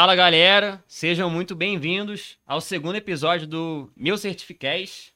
[0.00, 5.12] Fala galera, sejam muito bem-vindos ao segundo episódio do Meu Certificais.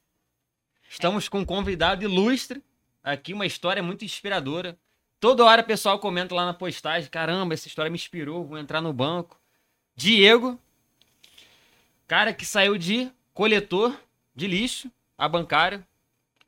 [0.91, 2.61] Estamos com um convidado ilustre
[3.01, 4.77] aqui, uma história muito inspiradora.
[5.21, 8.81] Toda hora o pessoal comenta lá na postagem: caramba, essa história me inspirou, vou entrar
[8.81, 9.41] no banco.
[9.95, 10.59] Diego,
[12.09, 13.97] cara que saiu de coletor
[14.35, 15.87] de lixo a bancário.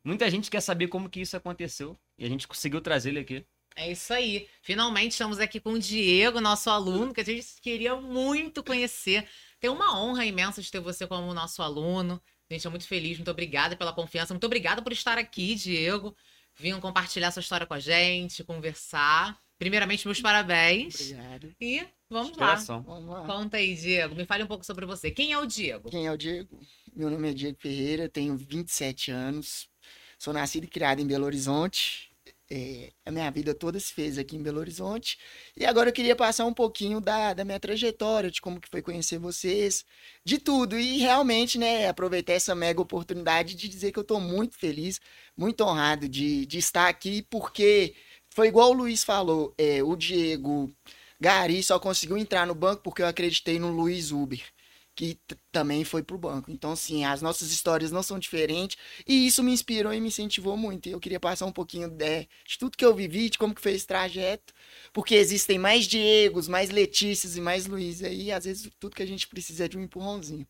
[0.03, 3.46] Muita gente quer saber como que isso aconteceu e a gente conseguiu trazer ele aqui.
[3.77, 4.48] É isso aí.
[4.62, 9.27] Finalmente estamos aqui com o Diego, nosso aluno, que a gente queria muito conhecer.
[9.59, 12.20] Tem uma honra imensa de ter você como nosso aluno.
[12.48, 14.32] A gente é muito feliz, muito obrigada pela confiança.
[14.32, 16.16] Muito obrigada por estar aqui, Diego.
[16.56, 19.37] Vinham compartilhar sua história com a gente, conversar.
[19.59, 21.01] Primeiramente, meus parabéns.
[21.01, 21.54] Obrigado.
[21.60, 22.54] E vamos lá.
[22.54, 22.82] Inspiração.
[22.82, 23.27] Vamos lá.
[23.27, 24.15] Conta aí, Diego.
[24.15, 25.10] Me fale um pouco sobre você.
[25.10, 25.91] Quem é o Diego?
[25.91, 26.60] Quem é o Diego?
[26.95, 29.68] Meu nome é Diego Ferreira, tenho 27 anos,
[30.16, 32.13] sou nascido e criado em Belo Horizonte.
[32.50, 35.18] É, a minha vida toda se fez aqui em Belo Horizonte.
[35.56, 38.82] E agora eu queria passar um pouquinho da, da minha trajetória, de como que foi
[38.82, 39.84] conhecer vocês,
[40.24, 40.78] de tudo.
[40.78, 45.00] E realmente, né, aproveitar essa mega oportunidade de dizer que eu estou muito feliz,
[45.37, 47.95] muito honrado de, de estar aqui, porque
[48.30, 50.74] foi igual o Luiz falou, é, o Diego
[51.20, 54.54] Gari só conseguiu entrar no banco porque eu acreditei no Luiz Uber
[54.95, 55.18] que
[55.50, 56.50] também foi pro banco.
[56.50, 60.56] Então, assim, as nossas histórias não são diferentes e isso me inspirou e me incentivou
[60.56, 60.88] muito.
[60.88, 63.60] E eu queria passar um pouquinho de, de tudo que eu vivi, de como que
[63.60, 64.53] foi esse trajeto,
[64.92, 69.03] porque existem mais Diegos, mais Letícias e mais Luiz aí, e às vezes tudo que
[69.03, 70.47] a gente precisa é de um empurrãozinho.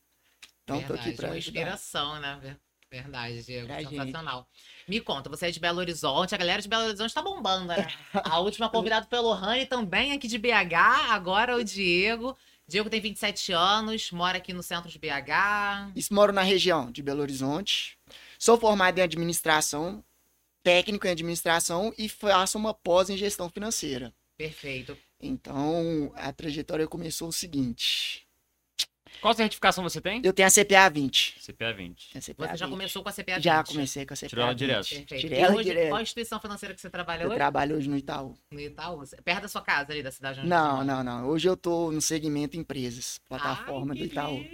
[0.65, 1.39] Então, tô aqui Verdade, pra uma ajudar.
[1.39, 2.39] inspiração, né?
[2.43, 3.67] Ver- Verdade, Diego.
[3.67, 3.91] Pra gente.
[3.97, 4.49] Sensacional.
[4.87, 6.33] Me conta, você é de Belo Horizonte.
[6.35, 7.85] A galera de Belo Horizonte tá bombando, né?
[8.23, 11.11] A última convidada pelo Rani também aqui de BH.
[11.13, 12.37] Agora o Diego.
[12.67, 15.93] Diego tem 27 anos, mora aqui no centro de BH.
[15.95, 17.99] Isso, moro na região de Belo Horizonte.
[18.39, 20.03] Sou formado em administração,
[20.63, 24.15] técnico em administração e faço uma pós em gestão financeira.
[24.37, 24.97] Perfeito.
[25.21, 28.24] Então, a trajetória começou o seguinte.
[29.21, 30.21] Qual certificação você tem?
[30.23, 31.37] Eu tenho a CPA 20.
[31.41, 32.11] CPA 20.
[32.13, 32.73] Tenho a CPA Você já 20.
[32.75, 33.69] começou com a CPA Já 20.
[33.73, 34.59] comecei com a CPA Tirou ela 20.
[34.59, 34.89] direto.
[34.89, 35.21] Perfeito.
[35.21, 35.89] Tirei E ela hoje, direto.
[35.89, 37.37] qual instituição financeira que você trabalha Eu hoje?
[37.37, 38.37] trabalho hoje no Itaú.
[38.51, 39.03] No Itaú.
[39.25, 41.27] Perto da sua casa ali, da cidade onde Não, você não, não.
[41.29, 44.45] Hoje eu tô no segmento empresas, plataforma Ai, do Itaú.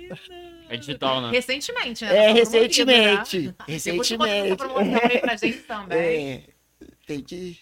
[0.69, 1.31] É digital, né?
[1.32, 2.16] Recentemente, né?
[2.16, 3.38] É, Tá recentemente.
[3.41, 3.54] né?
[3.66, 4.56] Depois você conta essa Recentemente.
[4.56, 5.98] promoção aí pra gente também.
[5.98, 6.44] É,
[7.06, 7.59] tem que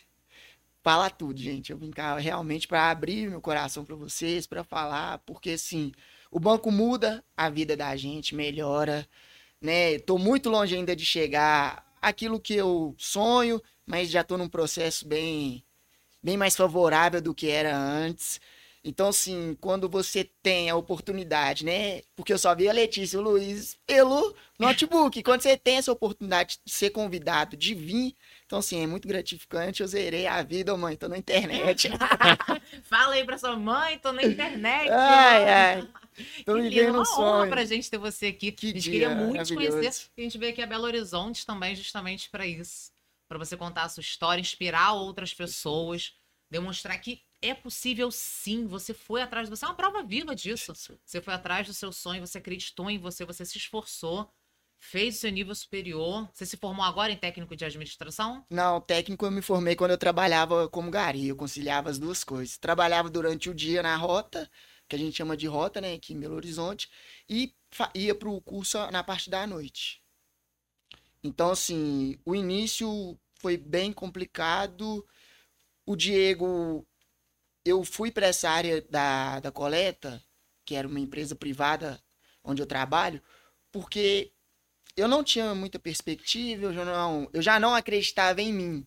[0.82, 1.72] falar tudo, gente.
[1.72, 5.90] Eu vim cá realmente para abrir meu coração para vocês, para falar, porque assim,
[6.30, 9.08] o banco muda a vida da gente, melhora,
[9.60, 9.98] né?
[10.00, 15.06] Tô muito longe ainda de chegar aquilo que eu sonho, mas já tô num processo
[15.06, 15.64] bem
[16.22, 18.40] bem mais favorável do que era antes.
[18.84, 22.02] Então, assim, quando você tem a oportunidade, né?
[22.16, 25.22] Porque eu só vi a Letícia e o Luiz pelo notebook.
[25.22, 28.16] Quando você tem essa oportunidade de ser convidado, de vir,
[28.48, 29.82] então, assim, é muito gratificante.
[29.82, 31.90] Eu zerei a vida, mãe, tô na internet.
[32.84, 34.88] Fala aí pra sua mãe, tô na internet.
[34.88, 35.88] ai, ai.
[36.46, 37.28] Tô Que lindo, uma um sonho.
[37.28, 38.50] honra pra gente ter você aqui.
[38.50, 40.10] Que a gente dia queria muito te conhecer.
[40.16, 42.90] A gente veio aqui a Belo Horizonte também justamente pra isso.
[43.28, 46.14] Pra você contar a sua história, inspirar outras pessoas,
[46.50, 48.66] demonstrar que é possível sim.
[48.66, 50.72] Você foi atrás, você é uma prova viva disso.
[51.04, 54.28] Você foi atrás do seu sonho, você acreditou em você, você se esforçou,
[54.78, 56.28] fez seu nível superior.
[56.32, 58.44] Você se formou agora em técnico de administração?
[58.50, 62.56] Não, técnico eu me formei quando eu trabalhava como gari, eu conciliava as duas coisas.
[62.56, 64.50] Trabalhava durante o dia na rota,
[64.88, 66.88] que a gente chama de rota, né, aqui em Belo Horizonte,
[67.28, 67.54] e
[67.94, 70.02] ia para o curso na parte da noite.
[71.22, 75.06] Então, assim, o início foi bem complicado.
[75.84, 76.86] O Diego,
[77.64, 80.22] eu fui para essa área da, da coleta,
[80.64, 82.02] que era uma empresa privada
[82.42, 83.22] onde eu trabalho,
[83.70, 84.32] porque
[84.98, 88.86] eu não tinha muita perspectiva, eu já não, eu já não acreditava em mim.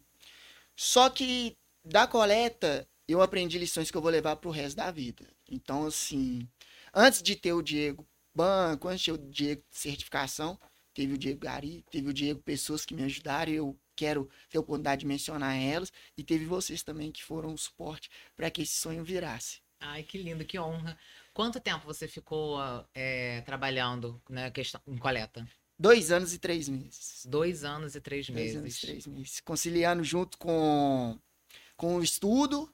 [0.75, 5.25] Só que da coleta eu aprendi lições que eu vou levar pro resto da vida.
[5.49, 6.47] Então, assim,
[6.93, 8.05] antes de ter o Diego
[8.35, 10.59] Banco, antes de ter o Diego Certificação,
[10.93, 14.61] teve o Diego Gari, teve o Diego Pessoas que me ajudaram, eu quero ter a
[14.61, 18.73] oportunidade de mencionar elas, e teve vocês também que foram o suporte para que esse
[18.73, 19.61] sonho virasse.
[19.79, 20.97] Ai, que lindo, que honra.
[21.33, 22.59] Quanto tempo você ficou
[22.93, 25.47] é, trabalhando na questão em coleta?
[25.81, 27.25] Dois anos e três meses.
[27.25, 28.55] Dois anos e três Dois meses.
[28.55, 29.39] anos e três meses.
[29.39, 31.17] Conciliando junto com,
[31.75, 32.71] com o estudo.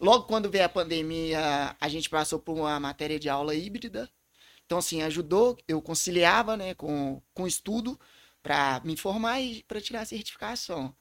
[0.00, 4.08] Logo quando veio a pandemia, a gente passou por uma matéria de aula híbrida.
[4.64, 5.58] Então, assim, ajudou.
[5.66, 7.98] Eu conciliava né, com, com o estudo
[8.44, 10.94] para me formar e para tirar a certificação.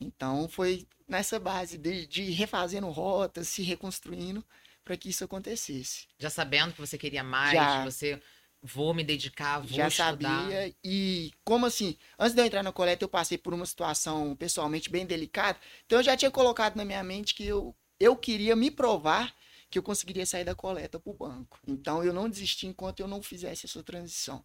[0.00, 4.42] Então, foi nessa base de, de refazendo rotas, se reconstruindo
[4.82, 6.06] para que isso acontecesse.
[6.18, 7.84] Já sabendo que você queria mais, Já.
[7.84, 8.18] você
[8.64, 10.56] vou me dedicar, vou já estudar.
[10.56, 10.74] sabia.
[10.82, 14.90] E como assim, antes de eu entrar na coleta, eu passei por uma situação pessoalmente
[14.90, 15.58] bem delicada.
[15.86, 19.34] Então eu já tinha colocado na minha mente que eu, eu queria me provar
[19.70, 21.58] que eu conseguiria sair da coleta para o banco.
[21.68, 24.44] Então eu não desisti enquanto eu não fizesse essa transição.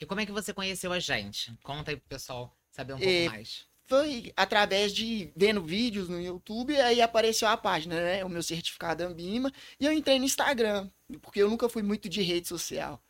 [0.00, 1.52] E como é que você conheceu a gente?
[1.62, 3.66] Conta aí pro pessoal saber um pouco É, mais.
[3.86, 8.24] Foi através de vendo vídeos no YouTube, aí apareceu a página, né?
[8.24, 10.90] O meu certificado Ambima, e eu entrei no Instagram,
[11.20, 13.02] porque eu nunca fui muito de rede social.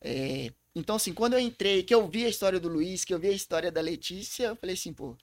[0.00, 3.18] É, então, assim, quando eu entrei, que eu vi a história do Luiz, que eu
[3.18, 5.16] vi a história da Letícia, eu falei assim, pô,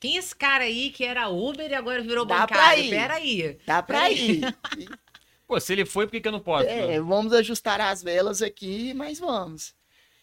[0.00, 2.84] Quem é esse cara aí que era Uber e agora virou Dá pra bancário?
[2.84, 2.88] ir.
[2.88, 3.60] Peraí.
[3.66, 4.56] dá pra ir.
[5.46, 6.68] Pô, se ele foi, por que, que eu não posso?
[6.68, 9.74] É, vamos ajustar as velas aqui, mas vamos.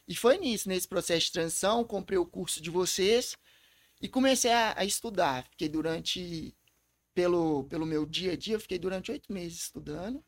[0.07, 3.37] E foi nisso, nesse processo de transição, comprei o curso de vocês
[4.01, 5.45] e comecei a, a estudar.
[5.51, 6.55] Fiquei durante,
[7.13, 10.23] pelo, pelo meu dia a dia, eu fiquei durante oito meses estudando.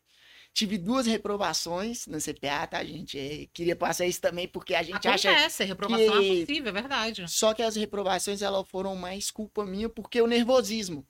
[0.54, 3.18] Tive duas reprovações na CPA, tá, gente?
[3.18, 5.28] É, queria passar isso também, porque a gente acha.
[5.30, 7.28] Acontece, reprovação que- é possível, é verdade.
[7.28, 11.06] Só que as reprovações elas foram mais culpa minha, porque o nervosismo.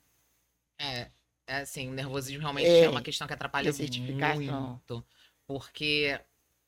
[0.79, 1.11] É,
[1.47, 4.81] é assim, o nervosismo realmente É, é, uma questão que atrapalha e certificação.
[4.87, 5.05] muito.
[5.45, 6.19] Porque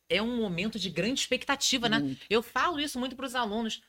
[0.09, 1.99] é um momento de grande expectativa, né?
[1.99, 2.25] Muito.
[2.29, 3.81] Eu falo isso muito para os alunos.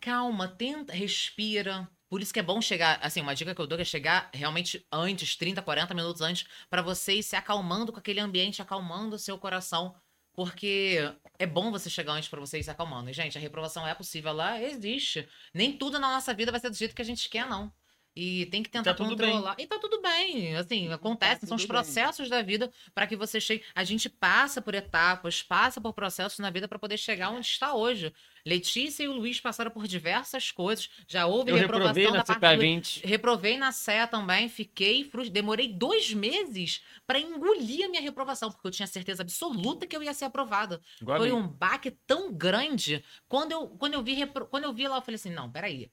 [0.00, 1.88] Calma, tenta, respira.
[2.14, 4.86] Por isso que é bom chegar, assim, uma dica que eu dou é chegar realmente
[4.92, 9.18] antes, 30, 40 minutos antes, para você ir se acalmando com aquele ambiente, acalmando o
[9.18, 9.96] seu coração.
[10.32, 13.10] Porque é bom você chegar antes para você ir se acalmando.
[13.10, 15.28] E, gente, a reprovação é possível, ela existe.
[15.52, 17.72] Nem tudo na nossa vida vai ser do jeito que a gente quer, não.
[18.16, 19.56] E tem que tentar tá controlar.
[19.58, 20.56] E tá tudo bem.
[20.56, 21.82] Assim, acontece, são os tudo bem.
[21.82, 23.64] processos da vida para que você chegue.
[23.74, 27.74] A gente passa por etapas, passa por processos na vida para poder chegar onde está
[27.74, 28.12] hoje.
[28.46, 30.88] Letícia e o Luiz passaram por diversas coisas.
[31.08, 33.06] Já houve Eu reprovação reprovei na da parte do CPA 20.
[33.06, 38.66] Reprovei na CEA também, fiquei frus- Demorei dois meses para engolir a minha reprovação, porque
[38.66, 40.80] eu tinha certeza absoluta que eu ia ser aprovada.
[41.00, 43.02] Igual Foi um baque tão grande.
[43.26, 45.90] Quando eu, quando eu vi repro- quando eu vi lá, eu falei assim: não, peraí.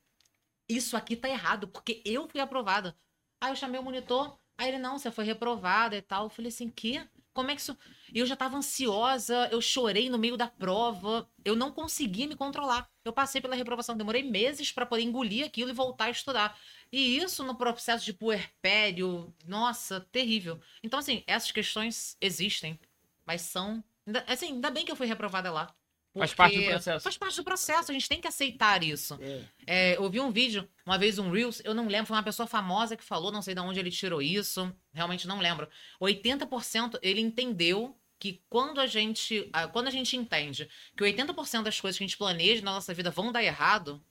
[0.71, 2.95] Isso aqui tá errado, porque eu fui aprovada.
[3.41, 6.25] Aí eu chamei o monitor, aí ele, não, você foi reprovada e tal.
[6.25, 7.06] Eu falei assim, quê?
[7.33, 7.77] Como é que isso.
[8.13, 12.89] Eu já tava ansiosa, eu chorei no meio da prova, eu não conseguia me controlar.
[13.03, 16.57] Eu passei pela reprovação, demorei meses para poder engolir aquilo e voltar a estudar.
[16.91, 20.62] E isso no processo de puerpério, nossa, terrível.
[20.83, 22.79] Então, assim, essas questões existem,
[23.25, 23.83] mas são.
[24.27, 25.74] Assim, ainda bem que eu fui reprovada lá.
[26.13, 27.03] Faz parte do processo.
[27.03, 29.17] Faz parte do processo, a gente tem que aceitar isso.
[29.21, 29.43] É.
[29.65, 32.47] É, eu vi um vídeo, uma vez um Reels, eu não lembro, foi uma pessoa
[32.47, 35.69] famosa que falou, não sei de onde ele tirou isso, realmente não lembro.
[36.01, 41.97] 80% ele entendeu que quando a gente, quando a gente entende que 80% das coisas
[41.97, 44.03] que a gente planeja na nossa vida vão dar errado,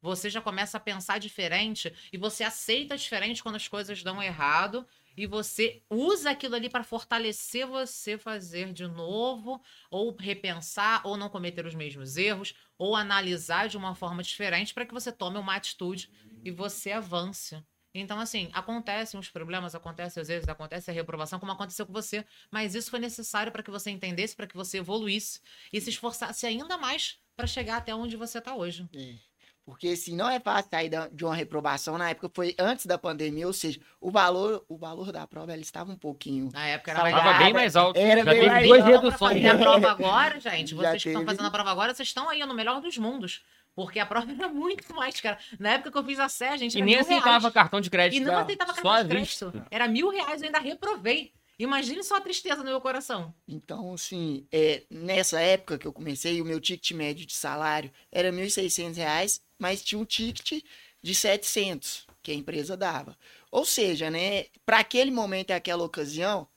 [0.00, 4.86] você já começa a pensar diferente e você aceita diferente quando as coisas dão errado
[5.16, 9.60] e você usa aquilo ali para fortalecer você fazer de novo
[9.90, 14.86] ou repensar ou não cometer os mesmos erros ou analisar de uma forma diferente para
[14.86, 16.10] que você tome uma atitude
[16.44, 17.62] e você avance.
[17.92, 22.24] Então, assim, acontecem os problemas, acontecem os erros, acontece a reprovação, como aconteceu com você,
[22.50, 25.40] mas isso foi necessário para que você entendesse, para que você evoluísse
[25.72, 28.88] e se esforçasse ainda mais para chegar até onde você está hoje.
[28.94, 29.29] É.
[29.70, 31.96] Porque assim, não é fácil sair da- de uma reprovação.
[31.96, 35.62] Na época foi antes da pandemia, ou seja, o valor, o valor da prova ela
[35.62, 36.50] estava um pouquinho.
[36.52, 37.98] Na época era Tava bem mais alto.
[37.98, 39.18] Era Já bem teve mais duas reduções.
[39.18, 41.30] fazer a prova agora, gente, Já vocês que estão teve.
[41.36, 43.42] fazendo a prova agora, vocês estão aí no melhor dos mundos.
[43.74, 45.38] Porque a prova era muito mais cara.
[45.58, 47.54] Na época que eu fiz a Sé, gente, E era nem mil aceitava reais.
[47.54, 48.20] cartão de crédito.
[48.20, 49.52] E não aceitava cartão de crédito.
[49.70, 51.32] Era mil reais, eu ainda reprovei.
[51.62, 53.34] Imagine só a tristeza no meu coração.
[53.46, 58.32] Então, assim, é, nessa época que eu comecei, o meu ticket médio de salário era
[58.32, 60.64] 1.600 reais, mas tinha um ticket
[61.02, 63.14] de 700 que a empresa dava.
[63.50, 66.48] Ou seja, né, para aquele momento e aquela ocasião,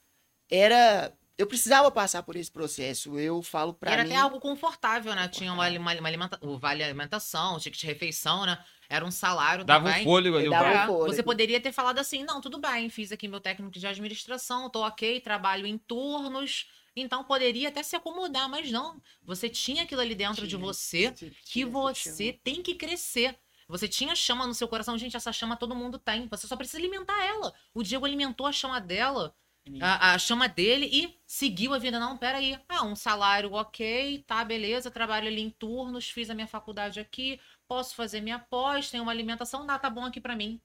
[0.50, 3.20] era eu precisava passar por esse processo.
[3.20, 5.28] Eu falo para era mim, até algo confortável, né?
[5.28, 6.40] Tinha uma, uma, uma alimenta...
[6.42, 8.64] o vale alimentação, o ticket de refeição, né?
[8.90, 10.02] Era um salário Dava também.
[10.02, 10.50] um fôlego ali.
[10.50, 11.16] Dava um fôlego.
[11.16, 14.86] você poderia ter falado assim, não, tudo bem, fiz aqui meu técnico de administração, tô
[14.86, 19.02] ok, trabalho em turnos, então poderia até se acomodar, mas não.
[19.24, 22.75] Você tinha aquilo ali dentro de Tinha, você você que tinha essa você tem que
[22.75, 23.38] crescer.
[23.68, 26.28] Você tinha chama no seu coração, gente, essa chama todo mundo tem.
[26.28, 27.54] Você só precisa alimentar ela.
[27.74, 29.34] O Diego alimentou a chama dela,
[29.82, 32.00] a, a chama dele e seguiu a vida.
[32.00, 32.60] Não, peraí.
[32.68, 34.92] Ah, um salário ok, tá, beleza.
[34.92, 37.40] Trabalho ali em turnos, fiz a minha faculdade aqui,
[37.74, 40.62] posso fazer minha pós, tenho uma alimentação, dá, tá bom aqui pra mim.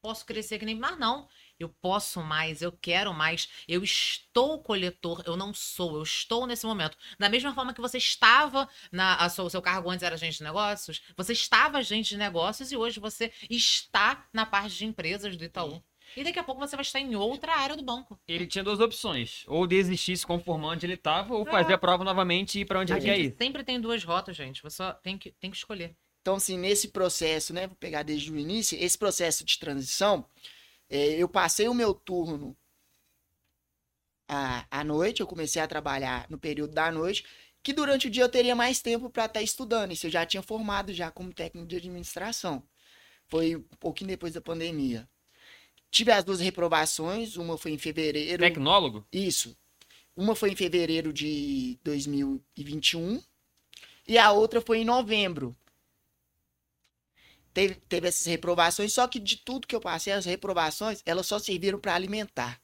[0.00, 0.74] Posso crescer que nem.
[0.76, 1.28] Mas não,
[1.58, 3.48] eu posso mais, eu quero mais.
[3.68, 6.96] Eu estou coletor, eu não sou, eu estou nesse momento.
[7.18, 10.38] Da mesma forma que você estava, na, a sua- o seu cargo antes era agente
[10.38, 15.36] de negócios, você estava agente de negócios e hoje você está na parte de empresas
[15.36, 15.82] do Itaú.
[16.16, 18.20] E daqui a pouco você vai estar em outra área do banco.
[18.28, 19.44] Ele tinha duas opções.
[19.46, 21.50] Ou desistir, se conformar onde ele tava, ou É.
[21.50, 23.36] fazer a prova novamente e ir pra onde A ele quer ir.
[23.38, 24.60] sempre tem duas rotas, gente.
[24.62, 25.96] Você só tem que, tem que escolher.
[26.22, 27.66] Então, assim, nesse processo, né?
[27.66, 30.24] Vou pegar desde o início, esse processo de transição,
[30.88, 32.56] é, eu passei o meu turno
[34.28, 37.24] à, à noite, eu comecei a trabalhar no período da noite,
[37.60, 39.92] que durante o dia eu teria mais tempo para estar estudando.
[39.92, 42.62] Isso eu já tinha formado já como técnico de administração.
[43.28, 45.08] Foi um pouquinho depois da pandemia.
[45.90, 48.42] Tive as duas reprovações, uma foi em fevereiro.
[48.42, 49.04] Tecnólogo?
[49.12, 49.56] Isso.
[50.16, 53.20] Uma foi em fevereiro de 2021
[54.06, 55.56] e a outra foi em novembro.
[57.54, 61.38] Teve, teve essas reprovações, só que de tudo que eu passei, as reprovações, elas só
[61.38, 62.60] serviram para alimentar.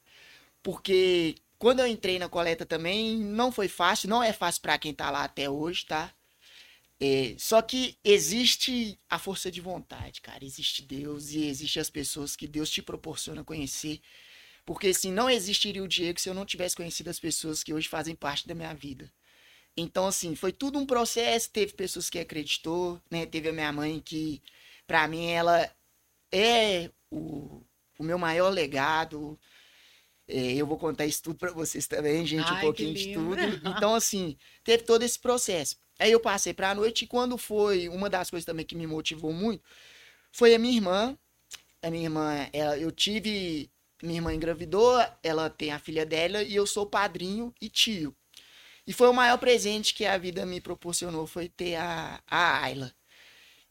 [0.63, 4.93] Porque quando eu entrei na coleta também, não foi fácil, não é fácil para quem
[4.93, 6.13] tá lá até hoje, tá?
[7.01, 10.43] É, só que existe a força de vontade, cara.
[10.43, 14.01] Existe Deus e existe as pessoas que Deus te proporciona conhecer.
[14.65, 17.87] Porque assim, não existiria o Diego se eu não tivesse conhecido as pessoas que hoje
[17.87, 19.11] fazem parte da minha vida.
[19.77, 21.49] Então, assim, foi tudo um processo.
[21.51, 23.25] Teve pessoas que acreditou, né?
[23.25, 24.41] Teve a minha mãe que,
[24.89, 25.71] para mim, ela
[26.31, 27.61] é o,
[27.99, 29.39] o meu maior legado.
[30.27, 33.39] É, eu vou contar isso tudo para vocês também, gente, Ai, um pouquinho de tudo.
[33.69, 35.77] Então, assim, teve todo esse processo.
[35.99, 39.31] Aí eu passei pra noite e quando foi, uma das coisas também que me motivou
[39.31, 39.63] muito,
[40.31, 41.15] foi a minha irmã.
[41.83, 43.69] A minha irmã, ela, eu tive,
[44.01, 48.15] minha irmã engravidou, ela tem a filha dela e eu sou padrinho e tio.
[48.87, 52.91] E foi o maior presente que a vida me proporcionou, foi ter a, a Ayla.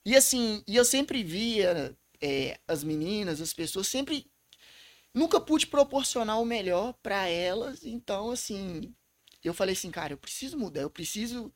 [0.08, 4.26] E assim, e eu sempre via é, as meninas, as pessoas, sempre
[5.14, 7.84] nunca pude proporcionar o melhor para elas.
[7.84, 8.94] Então, assim,
[9.44, 11.52] eu falei assim, cara, eu preciso mudar, eu preciso.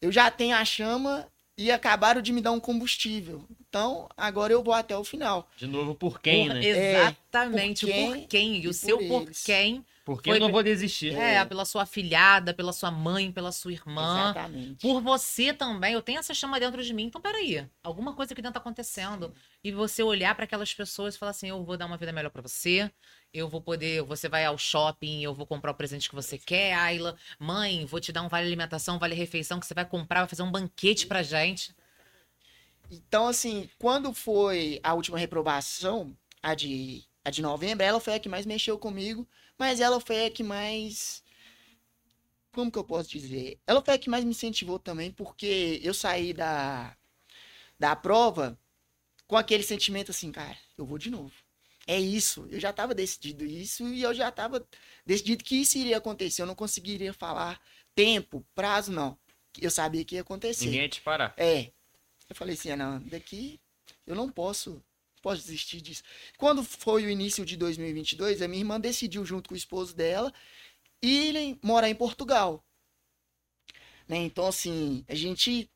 [0.00, 1.26] Eu já tenho a chama
[1.58, 3.46] e acabaram de me dar um combustível.
[3.68, 5.48] Então, agora eu vou até o final.
[5.56, 6.64] De novo, por quem, Por- né?
[6.64, 8.56] Exatamente, por o quem por quem.
[8.62, 9.84] E e o seu por por quem.
[10.06, 11.12] Porque Foi eu não vou desistir.
[11.16, 14.30] É, pela sua afilhada, pela sua mãe, pela sua irmã.
[14.30, 14.80] Exatamente.
[14.80, 17.06] Por você também, eu tenho essa chama dentro de mim.
[17.06, 19.34] Então, peraí, alguma coisa aqui dentro tá acontecendo.
[19.64, 22.30] E você olhar para aquelas pessoas e falar assim: eu vou dar uma vida melhor
[22.30, 22.88] para você.
[23.34, 26.74] Eu vou poder, você vai ao shopping, eu vou comprar o presente que você quer,
[26.74, 27.16] Ayla.
[27.36, 30.42] Mãe, vou te dar um vale alimentação, vale refeição que você vai comprar, vai fazer
[30.42, 31.74] um banquete pra gente.
[32.88, 38.20] Então, assim, quando foi a última reprovação, a de, a de novembro, ela foi a
[38.20, 39.26] que mais mexeu comigo,
[39.58, 41.22] mas ela foi a que mais.
[42.52, 43.60] Como que eu posso dizer?
[43.66, 46.96] Ela foi a que mais me incentivou também, porque eu saí da,
[47.78, 48.58] da prova
[49.26, 51.34] com aquele sentimento assim, cara, eu vou de novo.
[51.86, 54.66] É isso, eu já estava decidido isso e eu já estava
[55.04, 56.42] decidido que isso iria acontecer.
[56.42, 57.60] Eu não conseguiria falar
[57.94, 59.16] tempo, prazo, não.
[59.60, 60.64] Eu sabia que ia acontecer.
[60.66, 61.32] Ninguém ia te parar.
[61.36, 61.70] É.
[62.28, 63.60] Eu falei assim, não, daqui
[64.06, 64.82] eu não posso,
[65.26, 66.04] posso desistir disso.
[66.38, 70.32] Quando foi o início de 2022, a minha irmã decidiu junto com o esposo dela
[71.02, 72.64] irem morar em Portugal.
[74.06, 74.18] Né?
[74.18, 75.68] Então, assim, a gente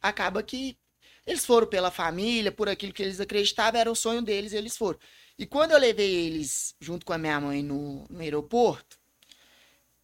[0.00, 0.78] acaba que
[1.26, 4.98] eles foram pela família, por aquilo que eles acreditavam, era o sonho deles, eles foram.
[5.38, 8.98] E quando eu levei eles junto com a minha mãe no, no aeroporto,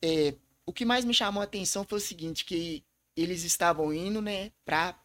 [0.03, 0.35] é,
[0.67, 2.85] o que mais me chamou a atenção foi o seguinte, que
[3.17, 5.02] eles estavam indo, né, pra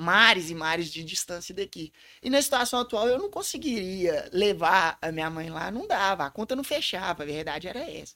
[0.00, 1.92] mares e mares de distância daqui.
[2.22, 6.30] E na situação atual eu não conseguiria levar a minha mãe lá, não dava, a
[6.30, 8.14] conta não fechava, a verdade era essa.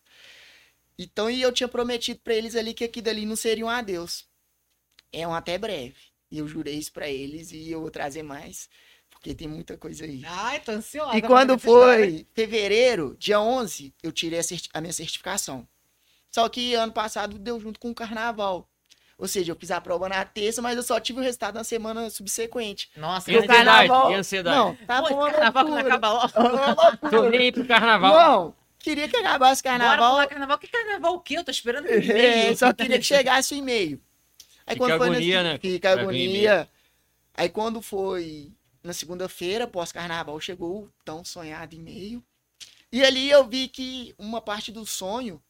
[0.98, 4.26] Então, e eu tinha prometido pra eles ali que aqui dali não seria um adeus.
[5.12, 5.96] É um até breve.
[6.30, 8.68] E eu jurei isso pra eles e eu vou trazer mais,
[9.10, 10.22] porque tem muita coisa aí.
[10.24, 11.16] Ai, tô ansiosa.
[11.16, 15.68] E quando foi fevereiro, dia 11, eu tirei a, a minha certificação.
[16.30, 18.68] Só que ano passado deu junto com o carnaval.
[19.16, 21.62] Ou seja, eu fiz a prova na terça, mas eu só tive o resultado na
[21.64, 22.90] semana subsequente.
[22.96, 23.64] Nossa, E ansiedade?
[23.64, 24.56] carnaval- E ansiedade?
[24.56, 25.30] Não, tá Pô, bom.
[25.30, 26.32] carnaval que não acaba logo.
[27.10, 28.12] Tô nem pro carnaval.
[28.12, 30.10] Não, queria que acabasse o Bora carnaval.
[30.12, 30.58] pular carnaval.
[30.58, 31.38] Que carnaval o quê?
[31.38, 32.56] Eu tô esperando o É, e-mail.
[32.56, 34.00] só queria que chegasse o e-mail.
[34.66, 35.52] Aí Fica quando foi agonia, na...
[35.52, 35.58] né?
[35.58, 36.68] Fica agonia.
[37.34, 38.52] Aí quando foi
[38.82, 42.22] na segunda-feira, pós-carnaval, chegou o tão sonhado e-mail.
[42.92, 45.40] E ali eu vi que uma parte do sonho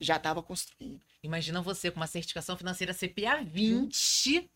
[0.00, 1.00] já estava construindo.
[1.24, 4.50] Imagina você com uma certificação financeira CPA 20.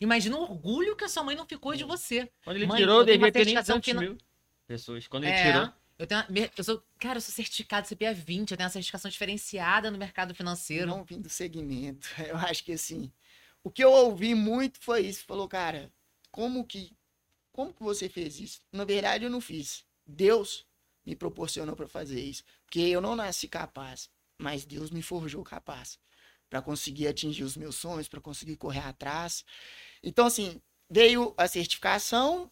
[0.00, 2.28] Imagina o orgulho que a sua mãe não ficou de você.
[2.44, 4.18] Quando ele Mãe, tirou, devia uma ter nem certificação 200 fina- mil
[4.66, 5.06] pessoas.
[5.06, 5.72] Quando ele É, tirou.
[5.96, 9.08] Eu tenho, uma- eu sou, cara, eu sou certificado CPA 20, eu tenho uma certificação
[9.10, 10.86] diferenciada no mercado financeiro.
[10.88, 12.08] não vim do segmento.
[12.32, 13.12] Eu acho que assim,
[13.62, 15.24] o que eu ouvi muito foi isso.
[15.24, 15.92] Falou, cara,
[16.32, 16.92] como que,
[17.52, 18.60] como que você fez isso?
[18.72, 19.84] Na verdade, eu não fiz.
[20.06, 20.66] Deus
[21.04, 24.08] me proporcionou para fazer isso, porque eu não nasci capaz,
[24.38, 25.98] mas Deus me forjou capaz
[26.48, 29.44] para conseguir atingir os meus sonhos, para conseguir correr atrás.
[30.02, 32.50] Então, assim, veio a certificação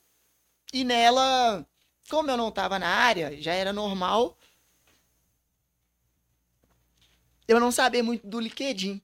[0.73, 1.67] e nela,
[2.11, 4.39] como eu não estava na área, já era normal
[7.49, 9.01] eu não sabia muito do LinkedIn.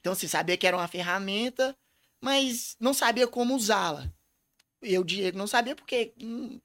[0.00, 1.76] Então, assim, sabia que era uma ferramenta,
[2.20, 4.10] mas não sabia como usá-la.
[4.80, 6.60] Eu, Diego, não sabia porque hum,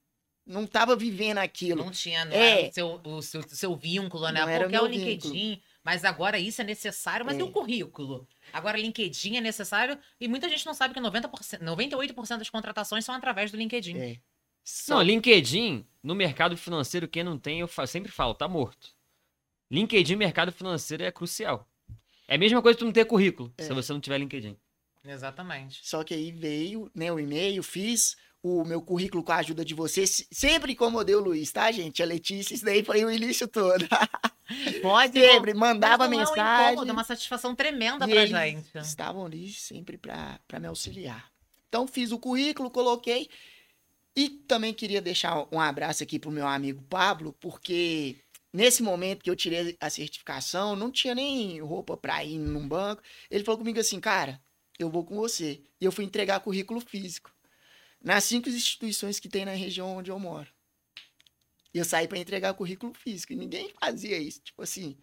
[0.46, 1.84] não tava vivendo aquilo.
[1.84, 2.62] Não tinha, não É.
[2.62, 4.42] era o seu, o seu, seu vínculo, né?
[4.42, 5.62] Não era Porque é o LinkedIn.
[5.84, 7.40] Mas agora isso é necessário, mas É.
[7.40, 8.28] e o currículo?
[8.54, 13.16] Agora, LinkedIn é necessário e muita gente não sabe que 90%, 98% das contratações são
[13.16, 13.98] através do LinkedIn.
[13.98, 14.08] É.
[14.14, 14.18] Não,
[14.64, 18.90] Só- LinkedIn, no mercado financeiro, quem não tem, eu sempre falo, tá morto.
[19.72, 21.68] LinkedIn, mercado financeiro, é crucial.
[22.28, 23.64] É a mesma coisa que tu não ter currículo, É.
[23.64, 24.56] se você não tiver LinkedIn.
[25.04, 25.80] Exatamente.
[25.84, 29.74] Só que aí veio, né, o e-mail, fiz o meu currículo com a ajuda de
[29.74, 30.26] vocês.
[30.32, 32.02] Sempre incomodei o Luiz, tá, gente?
[32.02, 33.86] A Letícia, isso daí foi o início todo.
[34.82, 35.20] Pode.
[35.20, 36.72] Sempre mandava não É um mensagem.
[36.72, 38.78] incômodo, é uma satisfação tremenda pra eles gente.
[38.80, 41.32] estavam ali sempre para me auxiliar.
[41.70, 43.30] Então fiz o currículo, coloquei
[44.16, 48.18] e também queria deixar um abraço aqui pro meu amigo Pablo, porque
[48.52, 53.02] nesse momento que eu tirei a certificação, não tinha nem roupa para ir num banco.
[53.30, 54.42] Ele falou comigo assim, cara,
[54.78, 55.62] eu vou com você.
[55.80, 57.32] E eu fui entregar currículo físico
[58.04, 60.48] nas cinco instituições que tem na região onde eu moro.
[61.74, 64.98] E eu saí para entregar currículo físico e ninguém fazia isso, tipo assim.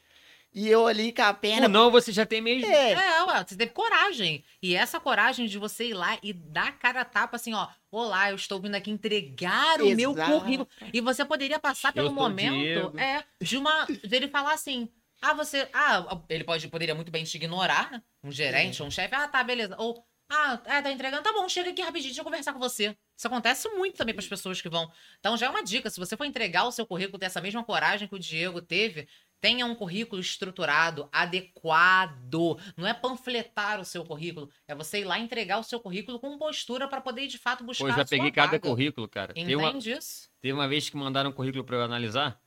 [0.53, 2.71] E eu ali com a pena Ou não, você já tem mesmo.
[2.71, 4.43] é, É, ué, você teve coragem.
[4.63, 7.69] E essa coragem de você ir lá e dar cara a tapa assim, ó.
[7.91, 10.33] Olá, eu estou vindo aqui entregar o meu Exato.
[10.33, 10.69] currículo.
[10.93, 12.99] E você poderia passar Eu pelo momento Diego.
[12.99, 13.87] é, de uma.
[14.05, 14.89] dele falar assim.
[15.21, 15.69] Ah, você.
[15.73, 18.03] Ah, ele pode, poderia muito bem te ignorar, né?
[18.25, 19.15] Um gerente, um chefe.
[19.15, 19.75] Ah, tá, beleza.
[19.79, 20.07] Ou.
[20.31, 21.23] Ah, é, tá entregando?
[21.23, 22.95] Tá bom, chega aqui rapidinho, deixa eu conversar com você.
[23.17, 24.91] Isso acontece muito também para as pessoas que vão.
[25.19, 27.65] Então já é uma dica, se você for entregar o seu currículo, ter essa mesma
[27.65, 29.09] coragem que o Diego teve,
[29.41, 32.59] tenha um currículo estruturado, adequado.
[32.77, 36.37] Não é panfletar o seu currículo, é você ir lá entregar o seu currículo com
[36.37, 38.61] postura para poder de fato buscar Pô, eu já peguei cada vaga.
[38.61, 39.33] currículo, cara.
[39.35, 40.29] Uma, Entende isso?
[40.41, 42.39] teve uma vez que mandaram um currículo pra eu analisar.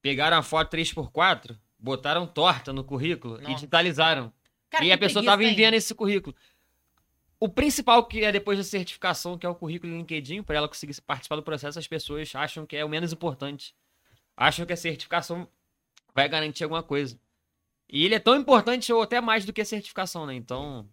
[0.00, 3.54] Pegaram a foto 3x4, botaram torta no currículo e Nossa.
[3.54, 4.32] digitalizaram.
[4.70, 6.34] Cara, e a pessoa tava enviando esse currículo.
[7.40, 11.00] O principal que é depois da certificação, que é o currículo LinkedIn, para ela conseguir
[11.00, 13.74] participar do processo, as pessoas acham que é o menos importante.
[14.36, 15.48] Acham que a certificação
[16.14, 17.18] vai garantir alguma coisa.
[17.88, 20.34] E ele é tão importante ou até mais do que a certificação, né?
[20.34, 20.86] Então,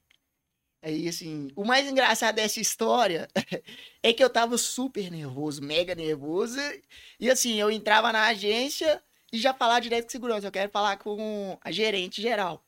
[0.81, 3.27] Aí, assim, o mais engraçado dessa história
[4.01, 6.57] é que eu tava super nervoso, mega nervoso.
[7.19, 10.47] E assim, eu entrava na agência e já falava direto com segurança.
[10.47, 12.63] Eu quero falar com a gerente geral.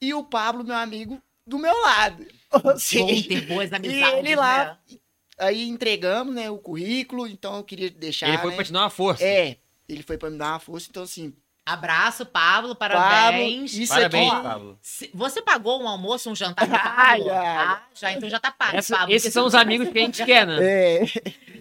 [0.00, 2.26] E o Pablo, meu amigo, do meu lado.
[2.52, 2.74] Ou Bom
[3.28, 4.64] ter boas e amizades, ele lá.
[4.64, 4.98] né?
[5.38, 7.26] Aí entregamos, né, o currículo.
[7.26, 8.28] Então eu queria deixar.
[8.28, 8.56] ele foi né?
[8.56, 9.24] pra te dar uma força.
[9.24, 9.56] É,
[9.88, 10.86] ele foi pra me dar uma força.
[10.90, 11.32] Então, assim,
[11.64, 13.74] Abraço, Pablo, Pablo, parabéns.
[13.74, 14.42] isso Parabéns, aqui.
[14.42, 14.78] Pablo.
[15.12, 16.66] Você pagou um almoço, um jantar?
[16.66, 17.24] pra Ah, Pablo?
[17.26, 17.62] já.
[17.72, 18.76] Ah, já, então já tá pago.
[18.78, 20.56] Essa- Pablo, esses são os amigos que a gente quer, né?
[20.64, 21.04] É,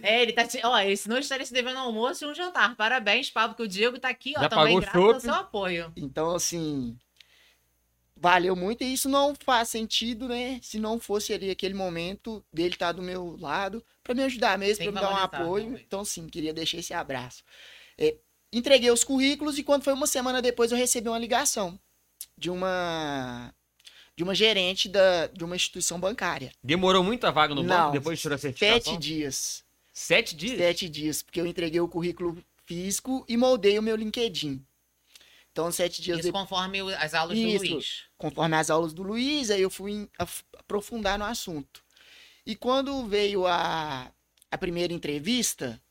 [0.02, 0.62] É, ele tá te...
[0.64, 2.74] Ó, ele senão estaria se devendo um almoço e um jantar.
[2.78, 5.34] Parabéns, Pablo, que o Diego tá aqui, ó, Já também pagou o graças ao seu
[5.34, 5.92] apoio.
[5.98, 6.96] Então, assim,
[8.20, 10.60] valeu muito e isso não faz sentido, né?
[10.62, 14.84] Se não fosse ali aquele momento dele estar do meu lado para me ajudar mesmo,
[14.84, 15.78] para me dar um apoio.
[15.78, 17.44] Então, sim, queria deixar esse abraço.
[17.98, 18.16] É,
[18.52, 21.80] entreguei os currículos e quando foi uma semana depois eu recebi uma ligação
[22.38, 23.54] de uma
[24.16, 26.52] de uma gerente da, de uma instituição bancária.
[26.64, 28.94] Demorou muito a vaga no banco Não, depois de tirar a certificação?
[28.94, 29.64] Sete dias.
[29.94, 30.58] Sete dias?
[30.58, 34.66] Sete dias, porque eu entreguei o currículo físico e moldei o meu LinkedIn.
[35.58, 36.44] Então, sete dias Isso depois.
[36.44, 37.66] conforme o- as aulas Isso.
[37.66, 38.04] do Luiz.
[38.16, 40.08] conforme as aulas do Luiz, aí eu fui
[40.60, 41.84] aprofundar no assunto.
[42.46, 44.12] E quando veio a,
[44.52, 45.82] a primeira entrevista,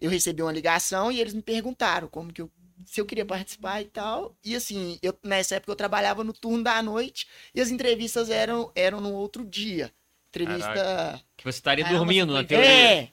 [0.00, 2.50] eu recebi uma ligação e eles me perguntaram como que eu,
[2.86, 4.34] se eu queria participar e tal.
[4.42, 8.72] E assim, eu, nessa época eu trabalhava no turno da noite e as entrevistas eram,
[8.74, 9.92] eram no outro dia.
[10.30, 11.22] Entrevista.
[11.36, 12.70] Que você estaria Caramba, dormindo você na teoria.
[12.70, 13.10] É!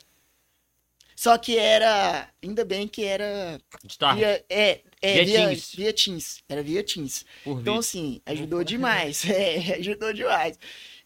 [1.15, 2.29] Só que era.
[2.43, 3.59] Ainda bem que era.
[3.83, 5.75] De tarde, Via, é, é, Via via, Teams.
[5.75, 6.43] via Teams.
[6.49, 7.25] Era via Teams.
[7.43, 7.79] por Então, vídeo.
[7.79, 9.23] assim, ajudou demais.
[9.25, 10.57] É, ajudou demais.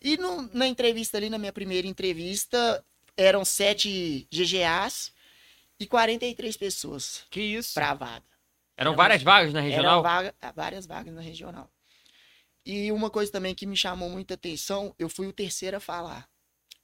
[0.02, 2.84] E no- na entrevista ali, na minha primeira entrevista,
[3.18, 5.12] eram sete GGAs
[5.80, 7.74] e 43 pessoas Que isso?
[7.74, 8.26] para a vaga.
[8.78, 10.04] Eram Era várias vagas na Eram regional?
[10.04, 11.70] vaga, várias vagas na regional.
[12.66, 16.30] E uma coisa também que me chamou muita atenção, eu fui o terceiro a falar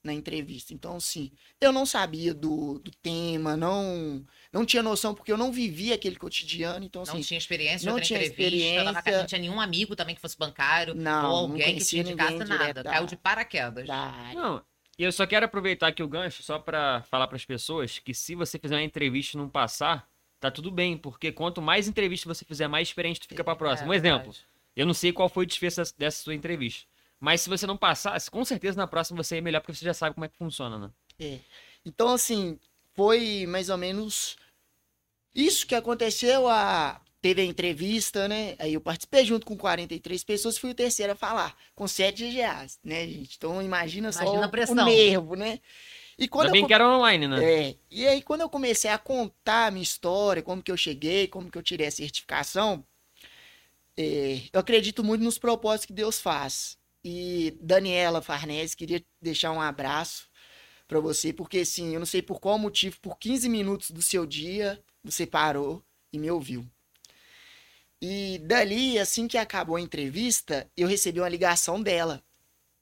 [0.05, 0.73] na entrevista.
[0.73, 5.51] Então, assim, eu não sabia do, do tema, não não tinha noção, porque eu não
[5.51, 6.85] vivia aquele cotidiano.
[6.85, 9.19] Então, Não assim, tinha experiência não tinha entrevista, não, experiência.
[9.19, 12.37] não tinha nenhum amigo também que fosse bancário, Não, ou não alguém que te indicasse
[12.45, 12.83] nada.
[12.83, 13.85] da- Caiu de paraquedas.
[13.87, 14.31] da.
[14.33, 14.63] Não,
[14.97, 18.33] e eu só quero aproveitar aqui o gancho só pra falar pras pessoas que se
[18.35, 20.07] você fizer uma entrevista e não passar,
[20.39, 23.89] tá tudo bem, porque quanto mais entrevista você fizer, mais experiente tu fica pra próxima.
[23.89, 24.45] Um É, exemplo, verdade.
[24.75, 26.85] eu não sei qual foi o desfecho dessa sua entrevista,
[27.19, 29.93] mas se você não passar, com certeza na próxima você é melhor porque você já
[29.93, 30.91] sabe como é que funciona, né?
[31.85, 32.59] Então, assim,
[32.93, 34.37] foi mais ou menos
[35.33, 36.47] isso que aconteceu.
[36.47, 37.01] A...
[37.21, 38.55] Teve a entrevista, né?
[38.59, 42.79] Aí eu participei junto com 43 pessoas, fui o terceiro a falar, com 7 GGAs,
[42.83, 43.35] né, gente?
[43.37, 44.75] Então imagina, só Imagina a o- pressão.
[44.75, 45.59] o nervo, né?
[46.19, 47.39] E quando Ainda eu que era online, né?
[47.41, 51.27] É, e aí quando eu comecei a contar a minha história, como que eu cheguei,
[51.27, 52.85] como que eu tirei a certificação,
[53.97, 56.77] é, eu acredito muito nos propósitos que Deus faz.
[57.07, 60.27] E Daniela Farnese, queria deixar um abraço
[60.87, 64.25] pra você, porque assim, eu não sei por qual motivo, por 15 minutos do seu
[64.25, 66.67] dia, você parou e me ouviu.
[68.01, 72.23] E dali, assim que acabou a entrevista, eu recebi uma ligação dela.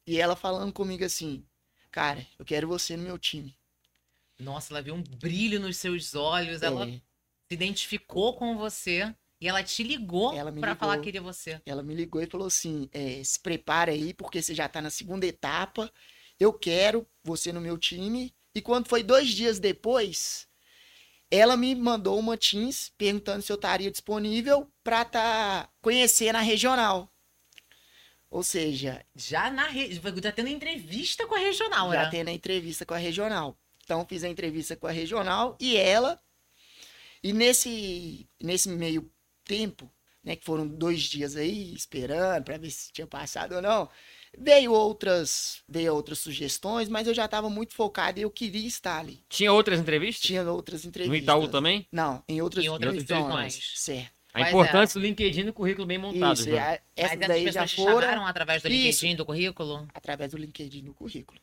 [0.08, 1.46] E ela falando comigo assim,
[1.92, 3.54] cara, eu quero você no meu time.
[4.40, 6.92] Nossa, ela viu um brilho nos seus olhos, ela É.
[6.94, 7.02] se
[7.52, 10.32] identificou com você e ela te ligou
[10.72, 10.80] ligou.
[10.80, 11.62] falar que queria você.
[11.66, 14.90] Ela me ligou e falou assim: é, se prepara aí, porque você já tá na
[14.90, 15.92] segunda etapa.
[16.40, 18.34] Eu quero você no meu time.
[18.56, 20.48] E quando foi dois dias depois,
[21.30, 27.12] ela me mandou uma Teams perguntando se eu estaria disponível para tá conhecendo a regional.
[28.30, 29.94] Ou seja, Já na re...
[29.94, 32.10] já tendo entrevista com a regional, já né?
[32.10, 33.58] tendo a entrevista com a regional.
[33.84, 36.18] Então fiz a entrevista com a regional e ela.
[37.22, 39.12] E nesse, nesse meio
[39.46, 39.90] tempo,
[40.24, 43.90] né, que foram dois dias aí esperando para ver se tinha passado ou não,
[44.38, 49.00] veio outras, veio outras sugestões, mas eu já estava muito focado e eu queria estar
[49.00, 49.24] ali.
[49.30, 50.26] Tinha outras entrevistas?
[50.26, 51.24] Tinha outras No entrevistas.
[51.24, 51.86] Itaú também?
[51.92, 53.74] Não, em outras, Em outras divisões.
[53.76, 54.12] Certo.
[54.34, 56.34] A Quais importância do LinkedIn do currículo bem montado.
[56.40, 56.72] Isso, já.
[56.74, 59.04] a- essas Mas daí já foram chamaram através do Isso.
[59.06, 59.88] LinkedIn, do currículo?
[59.94, 61.40] através do LinkedIn no currículo.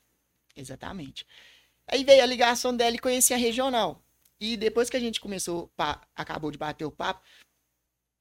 [0.56, 1.24] Exatamente.
[1.86, 4.02] Aí veio a ligação dela e conheci a regional.
[4.40, 7.20] E depois que a gente começou, pa- acabou de bater o papo,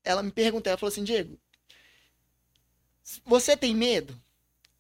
[0.03, 1.39] ela me perguntou, ela falou assim, Diego,
[3.25, 4.19] você tem medo?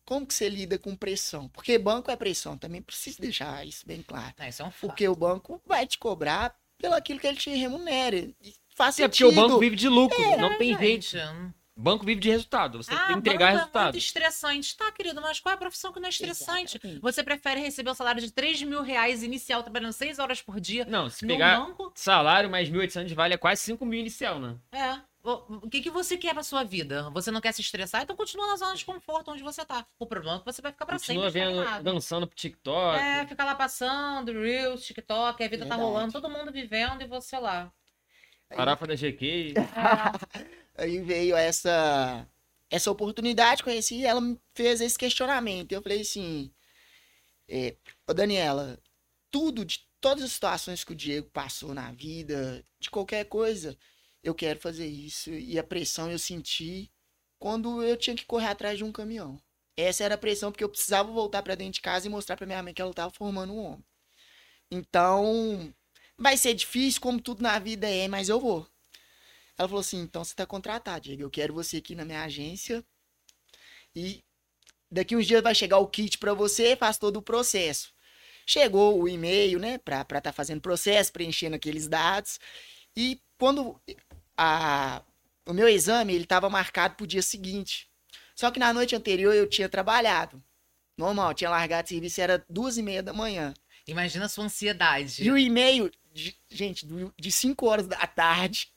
[0.05, 1.47] Como que você lida com pressão?
[1.49, 4.33] Porque banco é pressão, também preciso deixar isso bem claro.
[4.39, 4.81] Ah, isso é um fato.
[4.81, 8.15] Porque o banco vai te cobrar pelo aquilo que ele te remunera.
[8.17, 11.15] E faz É porque o banco vive de lucro, não tem jeito.
[11.75, 13.83] Banco vive de resultado, você tem Ah, que entregar banco É resultado.
[13.93, 14.75] muito estressante.
[14.75, 16.75] Tá, querido, mas qual é a profissão que não é estressante?
[16.75, 17.01] Exatamente.
[17.01, 20.83] Você prefere receber o salário de 3 mil reais inicial, trabalhando 6 horas por dia
[20.83, 21.89] Não, se no pegar banco?
[21.95, 24.57] salário mais 1.800 vale é quase 5 mil inicial, né?
[24.73, 24.99] É.
[25.31, 27.09] O, que, que você quer pra sua vida?
[27.11, 28.03] Você não quer se estressar?
[28.03, 29.85] Então continua na zona de conforto onde você tá.
[29.97, 31.83] O problema é que você vai ficar pra Continua sempre vendo, estagnado.
[31.83, 32.99] dançando pro TikTok.
[32.99, 35.81] É, fica lá passando, Reels, TikTok, a vida tá Verdade.
[35.81, 37.71] rolando, todo mundo vivendo e você lá.
[38.55, 39.53] Farofa da GQ.
[40.77, 42.27] Aí veio essa
[42.69, 45.71] essa oportunidade, conheci e ela me fez esse questionamento.
[45.71, 46.51] Eu falei assim,
[47.47, 47.75] é,
[48.07, 48.79] ô Daniela,
[49.31, 53.77] tudo de todas as situações que o Diego passou na vida, de qualquer coisa,
[54.23, 55.31] eu quero fazer isso.
[55.31, 56.91] E a pressão eu senti
[57.37, 59.41] quando eu tinha que correr atrás de um caminhão.
[59.77, 62.45] Essa era a pressão, porque eu precisava voltar pra dentro de casa e mostrar pra
[62.45, 63.85] minha mãe que ela tava formando um homem.
[64.71, 65.73] Então,
[66.17, 68.67] vai ser difícil, como tudo na vida é, mas eu vou.
[69.57, 71.23] Ela falou assim: então você tá contratado, Diego.
[71.23, 72.83] Eu quero você aqui na minha agência.
[73.95, 74.23] E
[74.91, 77.93] daqui uns dias vai chegar o kit pra você, faz todo o processo.
[78.45, 82.39] Chegou o e-mail, né, pra estar tá fazendo processo, preenchendo aqueles dados.
[82.95, 83.79] E quando
[84.41, 85.01] a,
[85.45, 87.89] o meu exame, ele tava marcado pro dia seguinte.
[88.35, 90.41] Só que na noite anterior eu tinha trabalhado.
[90.97, 93.53] Normal, tinha largado o serviço, era duas e meia da manhã.
[93.87, 95.23] Imagina a sua ansiedade.
[95.23, 98.69] E o e-mail, de- gente, do- de 5 horas da tarde,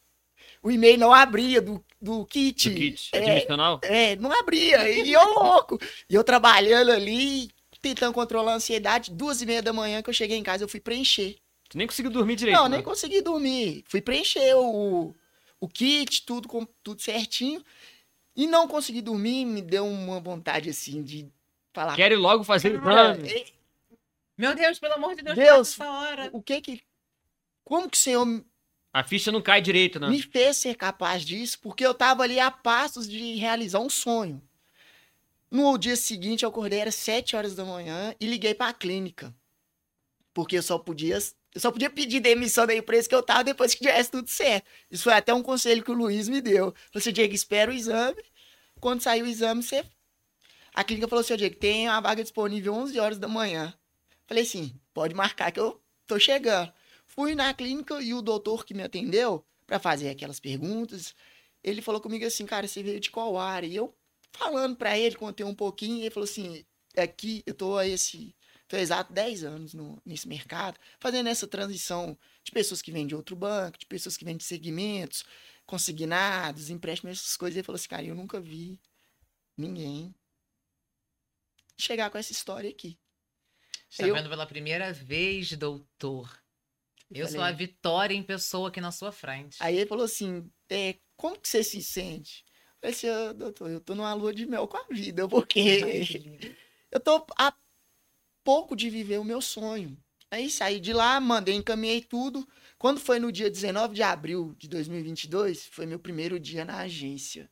[0.63, 2.71] o e-mail não abria do, do kit.
[2.71, 3.81] Do kit É, admissional.
[3.85, 4.89] é, não abria.
[4.91, 5.79] E eu louco.
[6.09, 9.11] E eu trabalhando ali, tentando controlar a ansiedade.
[9.11, 11.37] Duas e meia da manhã que eu cheguei em casa, eu fui preencher.
[11.69, 12.57] Tu nem conseguiu dormir direito.
[12.57, 12.77] não, né?
[12.77, 13.85] nem consegui dormir.
[13.89, 15.15] Fui preencher o,
[15.63, 17.63] o kit, tudo, com, tudo certinho.
[18.35, 21.31] E não consegui dormir, me deu uma vontade assim de
[21.73, 21.95] falar.
[21.95, 23.29] Quero logo fazer o "Cara, exame.
[23.29, 23.53] e-
[24.37, 26.31] Meu Deus, pelo amor de Deus, Deus, passa essa hora.
[26.33, 26.83] o que que.
[27.65, 28.45] Como que o Senhor
[28.93, 30.09] A ficha não cai direito, né?
[30.09, 34.43] me fez ser capaz disso, porque eu tava ali a passos de realizar um sonho.
[35.51, 39.33] No dia seguinte, eu acordei, era 7 horas da manhã, e liguei pra clínica.
[40.35, 41.19] Porque eu só podia,
[41.55, 44.67] eu só podia pedir demissão da empresa que eu tava depois que tivesse tudo certo.
[44.91, 46.75] Isso foi até um conselho que o Luiz me deu.
[46.93, 48.23] Você, Diego, espera o exame.
[48.81, 49.85] Quando sair o exame, você.
[50.75, 53.75] A clínica falou assim: "Ô, Diego, tem uma vaga disponível 11 horas da manhã.
[54.27, 56.73] Falei assim: pode marcar que eu tô chegando.
[57.07, 61.15] Fui na clínica e o doutor que me atendeu para fazer aquelas perguntas,
[61.63, 63.67] ele falou comigo assim, cara, você veio de qual área?
[63.67, 63.95] E eu
[64.33, 66.65] falando para ele, contei um pouquinho, ele falou assim,
[66.97, 68.35] aqui eu tô a esse,
[68.77, 73.15] há exato 10 anos no, nesse mercado, fazendo essa transição de pessoas que vêm de
[73.15, 75.25] outro banco, de pessoas que vêm de segmentos,
[75.67, 77.57] consignados, empréstimos, essas coisas.
[77.57, 78.79] Ele falou assim, cara, eu nunca vi
[79.57, 80.15] ninguém
[81.79, 82.99] chegar com essa história aqui.
[83.91, 86.41] Está Eu- vendo pela primeira vez, doutor.
[87.11, 89.57] Eu sou a falei- vitória em pessoa aqui na sua frente.
[89.61, 92.43] Aí ele falou assim: é, como que você se sente?
[92.81, 95.61] Eu falei assim, "Ô, doutor, eu tô numa lua de mel com a vida, porque
[96.91, 97.53] eu tô a
[98.45, 99.97] pouco de viver o meu sonho.
[100.31, 102.49] Aí saí de lá, mandei, encaminhei tudo.
[102.79, 107.51] Quando foi no dia 19 de abril de 2022, foi meu primeiro dia na agência.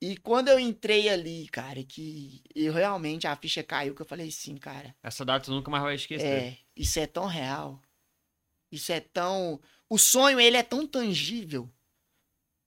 [0.00, 4.28] E quando eu entrei ali, cara, que eu realmente a ficha caiu, que eu falei
[4.28, 4.94] assim, cara.
[5.02, 6.26] Essa data tu nunca mais vai esquecer.
[6.26, 7.80] É, isso é tão real.
[8.70, 9.60] Isso é tão.
[9.88, 11.70] O sonho, ele é tão tangível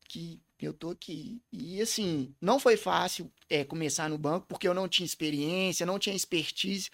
[0.08, 1.42] que eu tô aqui.
[1.52, 6.00] E assim, não foi fácil é, começar no banco, porque eu não tinha experiência, não
[6.00, 6.90] tinha expertise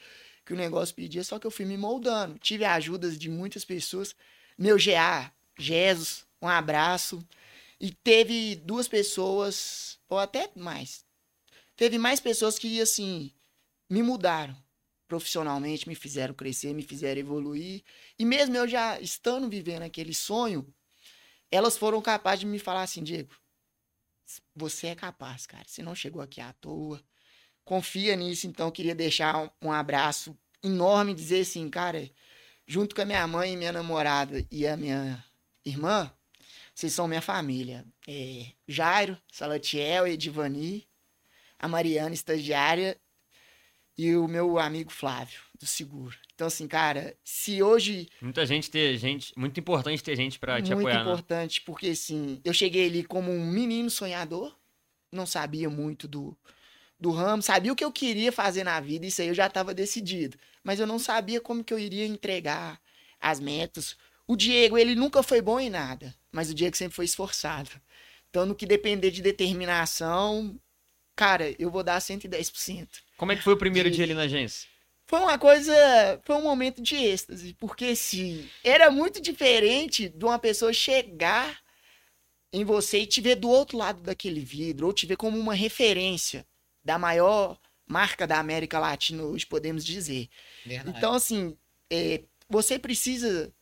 [0.46, 2.40] que o negócio pedia, só que eu fui me moldando.
[2.40, 4.16] Tive ajudas de muitas pessoas.
[4.58, 7.24] Meu GA, Jesus, um abraço.
[7.80, 11.06] E teve duas pessoas, ou até mais.
[11.76, 13.32] Teve mais pessoas que, assim,
[13.90, 14.56] me mudaram
[15.08, 17.84] profissionalmente, me fizeram crescer, me fizeram evoluir.
[18.18, 20.66] E mesmo eu já estando vivendo aquele sonho,
[21.52, 23.36] elas foram capazes de me falar assim, Diego,
[24.56, 25.64] você é capaz, cara.
[25.68, 27.02] Você não chegou aqui à toa.
[27.64, 32.10] Confia nisso, então queria deixar um abraço enorme, dizer assim, cara,
[32.66, 35.24] junto com a minha mãe minha namorada e a minha
[35.66, 36.12] irmã,
[36.74, 37.86] vocês são minha família.
[38.08, 40.88] É, Jairo, Salatiel, Edivani,
[41.60, 43.00] a Mariana, estagiária,
[43.98, 46.18] e o meu amigo Flávio, do seguro.
[46.34, 48.10] Então, assim, cara, se hoje.
[48.20, 49.32] Muita gente ter gente.
[49.38, 50.96] Muito importante ter gente para te apoiar.
[50.96, 51.12] Muito né?
[51.14, 51.64] importante, né?
[51.66, 54.56] porque, assim, eu cheguei ali como um menino sonhador,
[55.12, 56.36] não sabia muito do,
[57.00, 59.72] do ramo, sabia o que eu queria fazer na vida, isso aí eu já estava
[59.72, 60.36] decidido.
[60.64, 62.82] Mas eu não sabia como que eu iria entregar
[63.20, 63.96] as metas.
[64.28, 67.70] O Diego, ele nunca foi bom em nada, mas o Diego sempre foi esforçado.
[68.32, 70.60] Então, no que depender de determinação,
[71.16, 72.88] cara, eu vou dar 110%.
[73.16, 73.98] Como é que foi o primeiro de...
[73.98, 74.71] dia ali na agência?
[75.12, 75.74] Foi uma coisa,
[76.24, 81.60] foi um momento de êxtase, porque sim, era muito diferente de uma pessoa chegar
[82.54, 85.54] em você e te ver do outro lado daquele vidro, ou te ver como uma
[85.54, 86.48] referência
[86.82, 90.30] da maior marca da América Latina hoje, podemos dizer.
[90.66, 90.98] Verdade.
[90.98, 91.58] Então, assim,
[91.92, 93.54] é, você precisa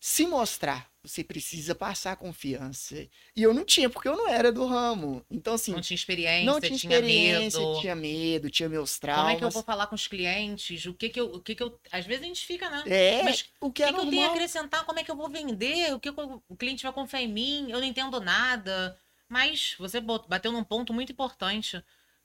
[0.00, 2.96] se mostrar você precisa passar confiança.
[3.34, 5.24] E eu não tinha, porque eu não era do ramo.
[5.30, 5.72] Então, assim.
[5.72, 7.80] Não tinha experiência, não tinha, experiência, medo.
[7.80, 9.24] tinha medo, tinha meus traumas.
[9.24, 10.84] Como é que eu vou falar com os clientes?
[10.86, 11.26] O que que eu.
[11.26, 12.82] O que que eu às vezes a gente fica, né?
[12.86, 14.84] É, Mas o que, é que, que eu tenho a acrescentar?
[14.84, 15.94] Como é que eu vou vender?
[15.94, 17.70] O que o cliente vai confiar em mim?
[17.70, 18.98] Eu não entendo nada.
[19.28, 21.82] Mas você bateu num ponto muito importante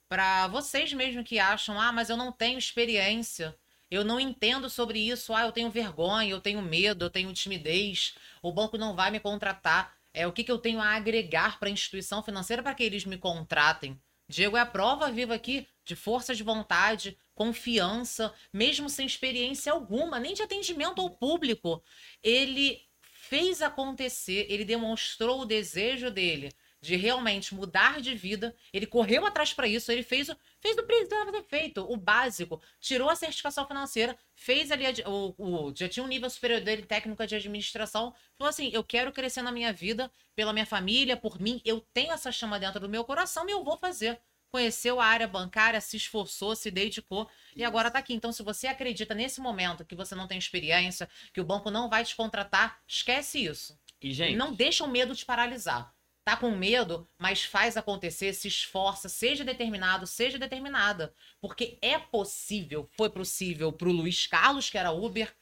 [0.08, 3.56] para vocês mesmo que acham, ah, mas eu não tenho experiência.
[3.92, 5.36] Eu não entendo sobre isso.
[5.36, 8.16] Ah, eu tenho vergonha, eu tenho medo, eu tenho timidez.
[8.42, 9.94] O banco não vai me contratar.
[10.14, 13.06] É o que, que eu tenho a agregar para a instituição financeira para que eles
[13.06, 14.02] me contratem.
[14.30, 20.20] Diego é a prova viva aqui de força de vontade, confiança, mesmo sem experiência alguma,
[20.20, 21.84] nem de atendimento ao público.
[22.24, 28.56] Ele fez acontecer, ele demonstrou o desejo dele de realmente mudar de vida.
[28.74, 32.60] Ele correu atrás para isso, ele fez o, fez o precisava ter feito, o básico,
[32.80, 36.82] tirou a certificação financeira, fez ali, a, o, o, já tinha um nível superior dele,
[36.82, 41.40] técnica de administração, falou assim, eu quero crescer na minha vida, pela minha família, por
[41.40, 44.20] mim, eu tenho essa chama dentro do meu coração e eu vou fazer.
[44.50, 48.14] Conheceu a área bancária, se esforçou, se dedicou e agora está aqui.
[48.14, 51.90] Então, se você acredita nesse momento que você não tem experiência, que o banco não
[51.90, 53.80] vai te contratar, esquece isso.
[54.02, 54.36] E, gente...
[54.36, 55.96] Não deixa o medo te paralisar
[56.32, 61.14] tá com medo, mas faz acontecer, se esforça, seja determinado, seja determinada.
[61.42, 65.34] Porque é possível, foi possível pro Luiz Carlos, que era Uber,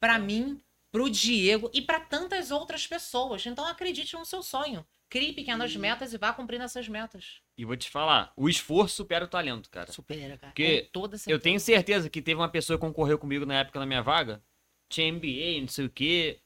[0.00, 3.46] para mim, pro Diego e para tantas outras pessoas.
[3.46, 4.84] Então acredite no seu sonho.
[5.08, 5.78] Crie pequenas e...
[5.78, 7.40] metas e vá cumprindo essas metas.
[7.56, 9.92] E vou te falar, o esforço supera o talento, cara.
[9.92, 10.52] Supera, cara.
[10.52, 10.90] Porque
[11.28, 14.42] eu tenho certeza que teve uma pessoa que concorreu comigo na época da minha vaga,
[14.88, 16.40] tinha MBA, não sei o quê.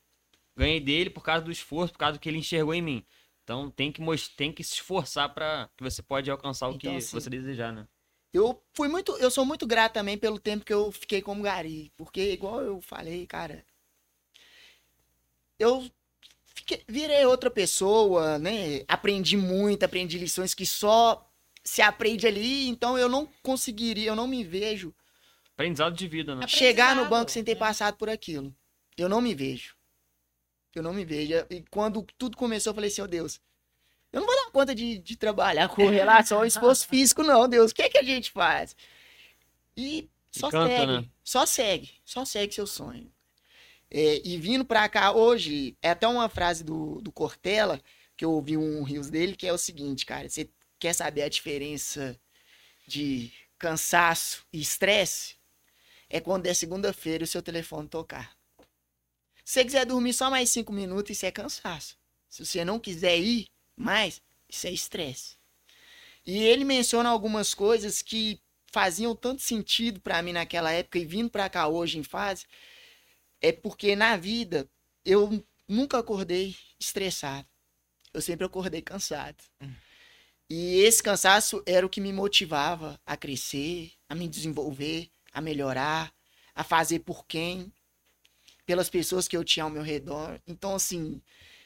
[0.55, 3.07] Ganhei dele por causa do esforço, por causa do que ele enxergou em mim.
[3.47, 4.03] Então tem que,
[4.37, 7.73] tem que se esforçar para que você pode alcançar o então, que assim, você desejar,
[7.73, 7.87] né?
[8.33, 11.93] Eu fui muito, eu sou muito grato também pelo tempo que eu fiquei como gari,
[11.97, 13.65] porque igual eu falei, cara,
[15.61, 15.89] eu
[16.45, 18.83] fiquei, virei outra pessoa, né?
[18.89, 21.25] Aprendi muito, aprendi lições que só
[21.63, 24.93] se aprende ali, então eu não conseguiria, eu não me vejo
[25.55, 26.49] aprendizado de vida, né?
[26.49, 28.53] Chegar no banco sem ter passado por aquilo.
[28.99, 29.76] Eu não me vejo
[30.79, 31.33] eu não me vejo.
[31.51, 33.41] E quando tudo começou, eu falei assim, oh Deus,
[34.13, 37.71] eu não vou dar conta de, de trabalhar com relação ao esforço físico, não, Deus.
[37.71, 38.77] O que é que a gente faz?
[39.77, 41.09] E só Canta, segue, né?
[41.25, 43.13] só segue, só segue seu sonho.
[43.91, 47.81] É, e vindo pra cá hoje, é até uma frase do, do Cortella,
[48.17, 51.29] que eu ouvi um rios dele, que é o seguinte, cara, você quer saber a
[51.29, 52.19] diferença
[52.87, 55.37] de cansaço e estresse?
[56.09, 58.36] É quando é segunda-feira o seu telefone tocar.
[59.47, 61.97] Se você quiser dormir só mais cinco minutos, isso é cansaço.
[62.29, 65.37] Se você não quiser ir mais, isso é estresse.
[66.27, 68.41] E ele menciona algumas coisas que
[68.73, 72.45] faziam tanto sentido para mim naquela época e vindo para cá hoje em fase.
[73.41, 74.69] é porque na vida
[75.05, 77.47] eu nunca acordei estressado.
[78.13, 79.45] Eu sempre acordei cansado.
[79.63, 79.73] Hum.
[80.51, 86.13] E esse cansaço era o que me motivava a crescer, a me desenvolver, a melhorar,
[86.53, 87.73] a fazer por quem,
[88.67, 90.41] pelas pessoas que eu tinha ao meu redor.
[90.47, 91.23] Então, assim,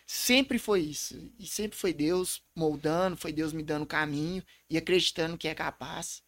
[0.06, 1.18] sempre foi isso.
[1.38, 6.22] E sempre foi Deus moldando, foi Deus me dando caminho e acreditando que é capaz.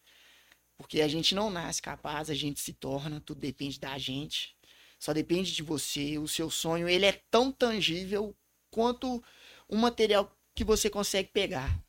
[0.75, 4.55] Porque a gente não nasce capaz, a gente se torna, tudo depende da gente.
[4.99, 6.17] Só depende de você.
[6.17, 8.35] O seu sonho, ele é tão tangível
[8.71, 9.23] quanto
[9.69, 11.79] um material que você consegue pegar.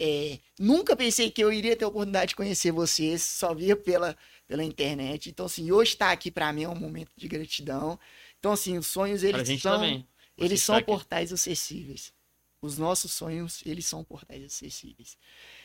[0.00, 4.16] É, nunca pensei que eu iria ter a oportunidade de conhecer vocês, só via pela,
[4.48, 5.28] pela internet.
[5.28, 8.00] Então, assim, hoje estar aqui para mim é um momento de gratidão.
[8.40, 10.04] Então, assim, os sonhos, eles gente são,
[10.36, 12.12] eles são portais acessíveis.
[12.60, 15.16] Os nossos sonhos, eles são portais acessíveis.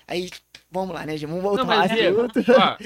[0.05, 0.29] Aí,
[0.69, 1.29] vamos lá, né, gente?
[1.29, 2.39] Vamos voltar Não, mas assunto.
[2.51, 2.77] ó,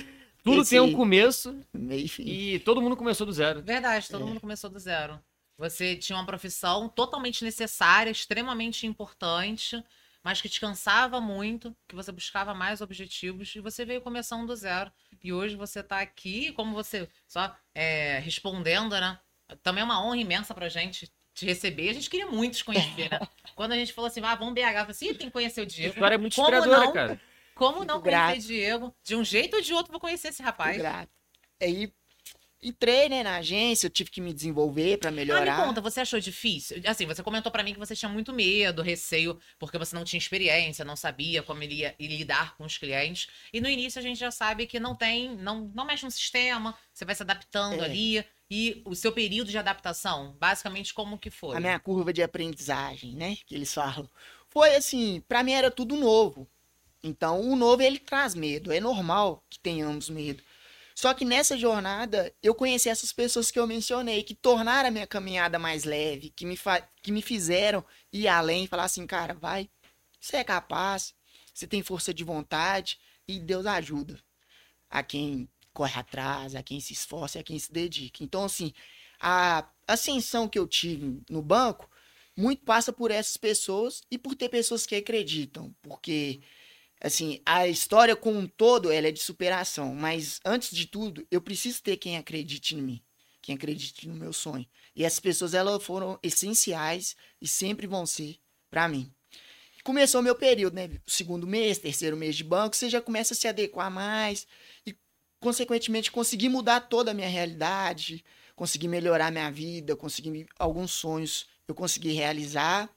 [0.43, 2.23] tudo Esse- tem um começo Meio e fim.
[2.25, 3.61] e todo mundo começou do zero.
[3.63, 4.25] Verdade, todo É.
[4.25, 5.19] mundo começou do zero.
[5.57, 9.83] Você tinha uma profissão totalmente necessária, extremamente importante,
[10.23, 14.55] mas que te cansava muito, que você buscava mais objetivos e você veio começando do
[14.55, 14.91] zero.
[15.23, 19.19] E hoje você tá aqui, como você só é, respondendo, né?
[19.63, 21.89] Também é uma honra imensa pra gente te receber.
[21.89, 23.19] A gente queria muito te conhecer, né?
[23.55, 25.61] Quando a gente falou assim, ah, vamos BH, eu falei assim, "Ih, tem que conhecer
[25.61, 25.93] o A Diego.
[25.93, 26.93] história é muito Como inspiradora, não?
[26.93, 27.21] cara.
[27.55, 28.31] Como Muito não grato.
[28.31, 28.95] conhecer Diego?
[29.03, 30.77] De um jeito ou de outro, vou conhecer esse rapaz.
[30.77, 31.09] grato.
[31.59, 31.91] Aí,
[32.61, 35.65] entrei, né, na agência, eu tive que me desenvolver para Ah, me melhorar.
[35.65, 36.81] conta, você achou difícil?
[36.85, 40.17] Assim, você comentou pra mim que você tinha muito medo, receio, porque você não tinha
[40.17, 43.27] experiência, não sabia como ele ia lidar com os clientes.
[43.53, 46.75] E no início a gente já sabe que não tem, não, não mexe no sistema,
[46.93, 47.85] você vai se adaptando É.
[47.85, 48.25] ali.
[48.49, 51.57] E o seu período de adaptação, basicamente, como que foi?
[51.57, 53.35] a minha curva de aprendizagem, né?
[53.45, 54.09] Que eles falam.
[54.49, 56.47] Foi assim, pra mim era tudo novo.
[57.03, 58.71] Então, o novo ele traz medo.
[58.71, 60.41] É normal que tenhamos medo.
[60.97, 65.05] Só que nessa jornada, eu conheci essas pessoas que eu mencionei, que tornaram a minha
[65.05, 66.57] caminhada mais leve, que me,
[67.03, 69.69] que me fizeram ir além falar assim, cara, vai,
[70.19, 71.13] você é capaz,
[71.53, 74.19] você tem força de vontade e Deus ajuda
[74.89, 78.23] a quem corre atrás, a quem se esforça, a quem se dedica.
[78.23, 78.73] Então, assim,
[79.19, 81.87] a ascensão que eu tive no banco
[82.35, 86.41] muito passa por essas pessoas e por ter pessoas que acreditam, porque
[87.01, 91.41] assim, a história como um todo, ela é de superação, mas antes de tudo, eu
[91.41, 93.03] preciso ter quem acredite em mim,
[93.41, 94.65] quem acredite no meu sonho.
[94.95, 98.37] E essas pessoas elas foram essenciais e sempre vão ser
[98.69, 99.11] para mim.
[99.83, 100.89] Começou meu período, né?
[101.07, 104.45] Segundo mês, terceiro mês de banco, você já começa a se adequar mais
[104.85, 104.93] e
[105.39, 111.75] consequentemente conseguir mudar toda a minha realidade, conseguir melhorar minha vida, conseguir alguns sonhos eu
[111.75, 112.89] consegui realizar.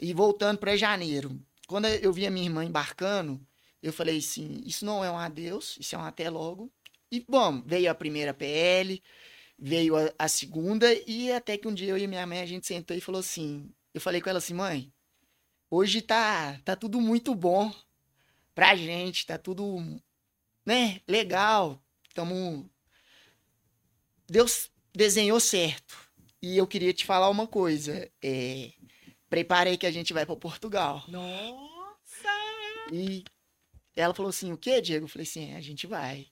[0.00, 3.40] E voltando para janeiro, quando eu vi a minha irmã embarcando,
[3.82, 6.72] eu falei assim: isso não é um adeus, isso é um até logo.
[7.12, 9.00] E, bom, veio a primeira PL,
[9.58, 12.66] veio a, a segunda, e até que um dia eu e minha mãe a gente
[12.66, 14.92] sentou e falou assim: eu falei com ela assim, mãe,
[15.70, 17.72] hoje tá, tá tudo muito bom
[18.54, 19.78] pra gente, tá tudo,
[20.64, 21.82] né, legal,
[22.14, 22.68] tamo.
[24.26, 25.96] Deus desenhou certo.
[26.40, 28.10] E eu queria te falar uma coisa.
[28.22, 28.72] É,
[29.28, 31.04] preparei que a gente vai para Portugal.
[31.08, 32.28] Nossa!
[32.92, 33.24] E
[33.96, 35.04] ela falou assim: o que, Diego?
[35.04, 36.26] Eu falei assim: "É, a gente vai.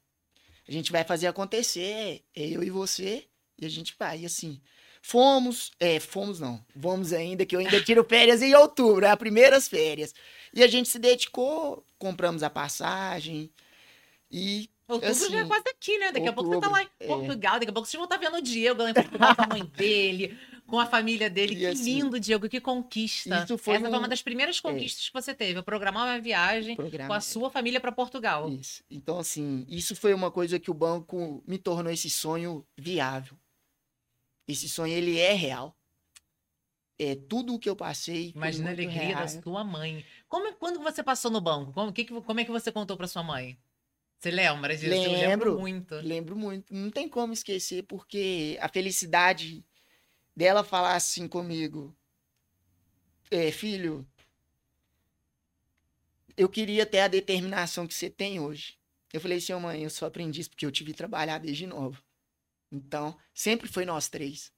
[0.68, 2.24] A gente vai fazer acontecer.
[2.34, 3.26] É eu e você.
[3.58, 4.20] E a gente vai.
[4.20, 4.60] E assim,
[5.00, 5.70] fomos.
[5.78, 6.64] É, fomos não.
[6.74, 10.14] Vamos ainda, que eu ainda tiro férias em outubro, é as primeiras férias.
[10.52, 13.50] E a gente se dedicou, compramos a passagem.
[14.30, 16.12] E Outubro já é Assim, quase aqui, né?
[16.12, 17.06] Daqui a pouco você tá lá em outubro, é.
[17.06, 19.46] Portugal, daqui a pouco vocês vão estar vendo o Diego lá em Portugal com a
[19.48, 21.54] mãe dele, com a família dele.
[21.54, 23.44] E que assim, lindo, Diego, que conquista.
[23.44, 26.74] isso foi Essa foi um- uma das primeiras conquistas que você teve, programar uma viagem
[26.76, 27.08] programa.
[27.08, 28.48] com a sua família para Portugal.
[28.50, 28.82] Isso.
[28.90, 33.36] Então, assim, isso foi uma coisa que o banco me tornou esse sonho viável.
[34.48, 35.76] Esse sonho, ele é real.
[36.98, 38.32] É tudo o que eu passei.
[38.32, 39.20] foi Imagina a alegria real.
[39.20, 40.04] da sua mãe.
[40.28, 41.72] Como, quando você passou no banco?
[41.72, 43.58] Como, que, como é que você contou para sua mãe?
[44.18, 44.86] Você lembra disso?
[44.94, 45.58] Eu lembro Lembro.
[45.60, 45.94] muito.
[45.96, 46.72] Lembro muito.
[46.74, 49.62] Não tem como esquecer, porque a felicidade
[50.36, 51.96] dela falar assim comigo:
[53.30, 54.06] é, filho,
[56.36, 58.78] eu queria ter a determinação que você tem hoje.
[59.12, 61.66] Eu falei assim, "Ô, mãe, eu só aprendi isso porque eu tive que trabalhar desde
[61.66, 62.02] novo.
[62.70, 64.52] Então, sempre foi nós três.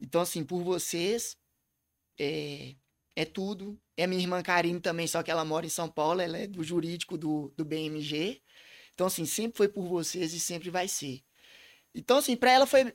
[0.00, 1.36] Então, assim, por vocês,
[2.18, 2.74] é,
[3.14, 3.80] é tudo.
[3.96, 6.64] É minha irmã Karine também, só que ela mora em São Paulo, ela é do
[6.64, 8.42] jurídico do, do BMG.
[8.94, 11.22] Então, assim, sempre foi por vocês e sempre vai ser.
[11.94, 12.94] Então, assim, para ela foi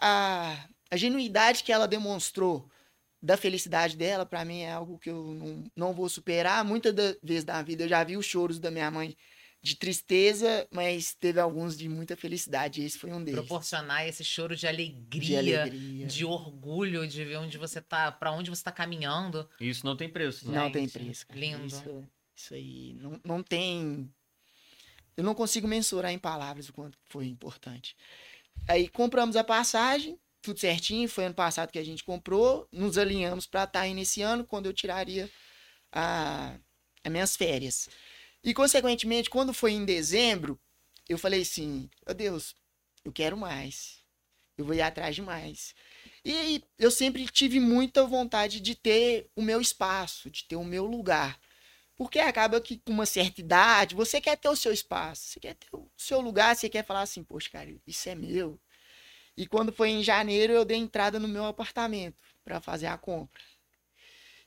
[0.00, 2.68] a, a genuidade que ela demonstrou
[3.20, 6.62] da felicidade dela, para mim é algo que eu não, não vou superar.
[6.64, 9.16] Muitas vezes da vida eu já vi os choros da minha mãe
[9.62, 12.82] de tristeza, mas teve alguns de muita felicidade.
[12.82, 13.38] Esse foi um deles.
[13.40, 16.06] Proporcionar esse choro de alegria, De alegria.
[16.06, 19.48] de orgulho, de ver onde você tá, para onde você tá caminhando.
[19.60, 20.50] Isso não tem preço.
[20.50, 20.56] né?
[20.58, 21.26] Não Gente, tem preço.
[21.26, 21.40] cara.
[21.40, 21.64] lindo.
[21.66, 22.04] Isso,
[22.36, 24.12] isso aí não, não tem.
[25.16, 27.96] Eu não consigo mensurar em palavras o quanto foi importante.
[28.66, 31.08] Aí compramos a passagem, tudo certinho.
[31.08, 32.68] Foi ano passado que a gente comprou.
[32.72, 35.30] Nos alinhamos para estar aí nesse ano, quando eu tiraria
[35.92, 36.58] a,
[37.04, 37.88] as minhas férias.
[38.44, 40.60] E, consequentemente, quando foi em dezembro,
[41.08, 42.54] eu falei assim: Meu Deus,
[43.04, 44.02] eu quero mais.
[44.56, 45.74] Eu vou ir atrás de mais.
[46.24, 50.84] E eu sempre tive muita vontade de ter o meu espaço, de ter o meu
[50.84, 51.38] lugar.
[51.96, 55.54] Porque acaba que com uma certa idade, você quer ter o seu espaço, você quer
[55.54, 58.60] ter o seu lugar, você quer falar assim, poxa, cara, isso é meu.
[59.36, 63.40] E quando foi em janeiro, eu dei entrada no meu apartamento para fazer a compra.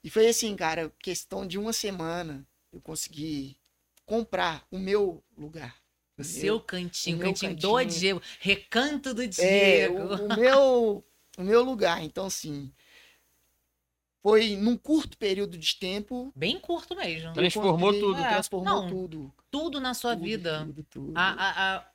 [0.03, 3.57] E foi assim, cara, questão de uma semana, eu consegui
[4.05, 5.75] comprar o meu lugar.
[6.17, 7.99] O seu cantinho, o o meu cantinho do cantinho.
[7.99, 9.97] Diego, recanto do É, Diego.
[9.97, 11.05] o, o meu,
[11.37, 12.01] o meu lugar.
[12.03, 12.71] Então, assim,
[14.21, 16.31] foi num curto período de tempo.
[16.35, 17.33] Bem curto mesmo.
[17.33, 18.21] Transformou tudo.
[18.21, 19.33] É, Transformou não, tudo.
[19.51, 20.65] Tudo na sua tudo, vida.
[20.65, 21.17] Tudo, tudo.
[21.17, 21.91] A, a, a-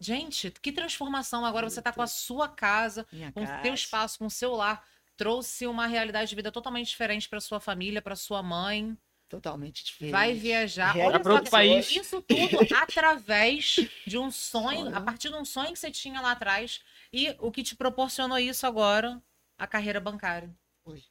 [0.00, 1.44] Gente, que transformação.
[1.44, 4.52] Agora você tá com a sua casa, Minha com o seu espaço, com o seu
[4.52, 4.82] lar.
[5.16, 8.96] Trouxe uma realidade de vida totalmente diferente para sua família, para sua mãe.
[9.28, 10.10] Totalmente diferente.
[10.12, 10.92] Vai viajar.
[10.92, 11.90] Real- Olha pra outro só, país.
[11.90, 13.76] Isso tudo através
[14.06, 14.96] de um sonho, Sonho.
[14.96, 16.80] a partir de um sonho que você tinha lá atrás.
[17.12, 19.22] E o que te proporcionou isso agora,
[19.58, 20.50] a carreira bancária.
[20.82, 21.02] Foi.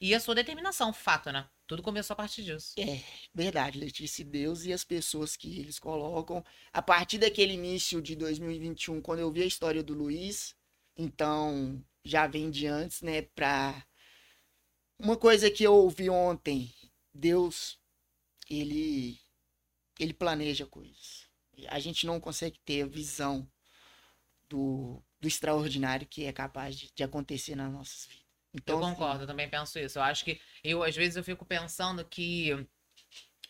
[0.00, 1.46] E a sua determinação, fato, né?
[1.66, 2.72] Tudo começou a partir disso.
[2.78, 3.02] É,
[3.34, 6.42] verdade, Letícia, Deus e as pessoas que eles colocam.
[6.72, 10.56] A partir daquele início de 2021, quando eu vi a história do Luiz,
[10.96, 13.86] então já vem de antes, né, pra...
[14.98, 16.74] Uma coisa que eu ouvi ontem,
[17.12, 17.78] Deus,
[18.48, 19.18] ele,
[19.98, 21.28] ele planeja coisas.
[21.68, 23.46] A gente não consegue ter a visão
[24.48, 28.29] do, do extraordinário que é capaz de, de acontecer nas nossas vidas.
[28.54, 29.98] Então, eu assim, concordo, eu também penso isso.
[29.98, 32.50] Eu acho que eu, às vezes, eu fico pensando que.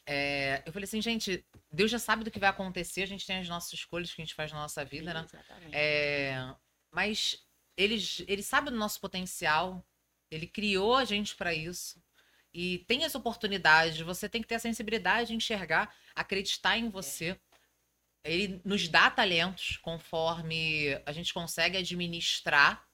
[0.07, 3.39] é, eu falei assim, gente, Deus já sabe do que vai acontecer, a gente tem
[3.39, 5.25] as nossas escolhas que a gente faz na nossa vida, né?
[5.25, 5.75] Exatamente.
[5.75, 6.55] É,
[6.91, 7.45] mas
[7.77, 7.97] ele,
[8.27, 9.85] ele sabe do nosso potencial,
[10.31, 12.03] ele criou a gente para isso.
[12.53, 17.39] E tem essa oportunidade, você tem que ter a sensibilidade de enxergar, acreditar em você.
[18.25, 22.87] Ele nos dá talentos conforme a gente consegue administrar.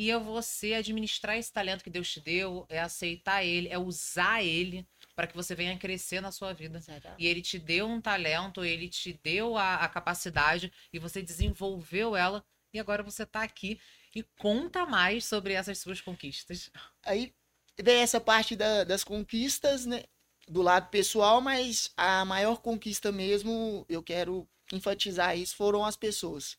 [0.00, 4.42] E é você administrar esse talento que Deus te deu, é aceitar ele, é usar
[4.42, 6.80] ele para que você venha crescer na sua vida.
[7.18, 12.16] E ele te deu um talento, ele te deu a, a capacidade e você desenvolveu
[12.16, 12.42] ela.
[12.72, 13.78] E agora você tá aqui
[14.16, 16.70] e conta mais sobre essas suas conquistas.
[17.02, 17.34] Aí
[17.78, 20.04] vem essa parte da- das conquistas, né?
[20.48, 26.56] Do lado pessoal, mas a maior conquista mesmo, eu quero enfatizar isso, foram as pessoas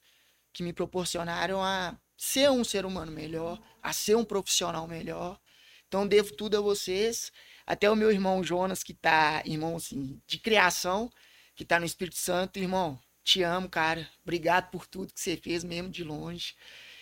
[0.54, 5.40] que me proporcionaram a ser um ser humano melhor, a ser um profissional melhor.
[5.88, 7.32] Então devo tudo a vocês.
[7.66, 11.10] Até o meu irmão Jonas, que tá, irmão assim, de criação,
[11.56, 14.08] que tá no Espírito Santo, irmão, te amo, cara.
[14.22, 16.54] Obrigado por tudo que você fez, mesmo de longe.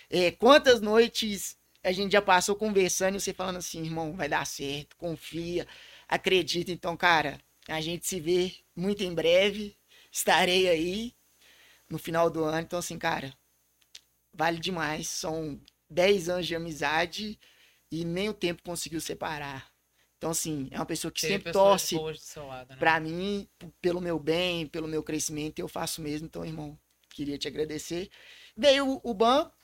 [0.09, 4.45] É, quantas noites a gente já passou conversando e você falando assim, irmão, vai dar
[4.47, 5.67] certo, confia,
[6.07, 6.71] acredita.
[6.71, 9.75] Então, cara, a gente se vê muito em breve.
[10.11, 11.13] Estarei aí
[11.89, 12.61] no final do ano.
[12.61, 13.33] Então, assim, cara,
[14.33, 15.07] vale demais.
[15.07, 15.59] São
[15.89, 17.39] 10 anos de amizade
[17.91, 19.69] e nem o tempo conseguiu separar.
[20.17, 22.75] Então, assim, é uma pessoa que Ter sempre torce lado, né?
[22.75, 23.47] pra mim,
[23.81, 26.27] pelo meu bem, pelo meu crescimento, eu faço mesmo.
[26.27, 26.77] Então, irmão,
[27.09, 28.09] queria te agradecer.
[28.55, 29.55] Veio o, o banco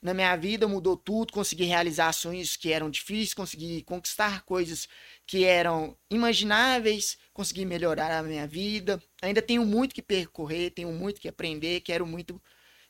[0.00, 4.88] na minha vida, mudou tudo, consegui realizar sonhos que eram difíceis, consegui conquistar coisas
[5.26, 9.02] que eram imagináveis, consegui melhorar a minha vida.
[9.20, 12.40] Ainda tenho muito que percorrer, tenho muito que aprender, quero muito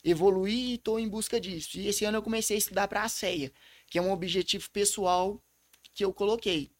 [0.02, 1.78] evoluir e estou em busca disso.
[1.78, 3.52] E esse ano eu comecei a estudar para a CEA,
[3.86, 5.42] que é um objetivo pessoal
[5.94, 6.70] que eu coloquei.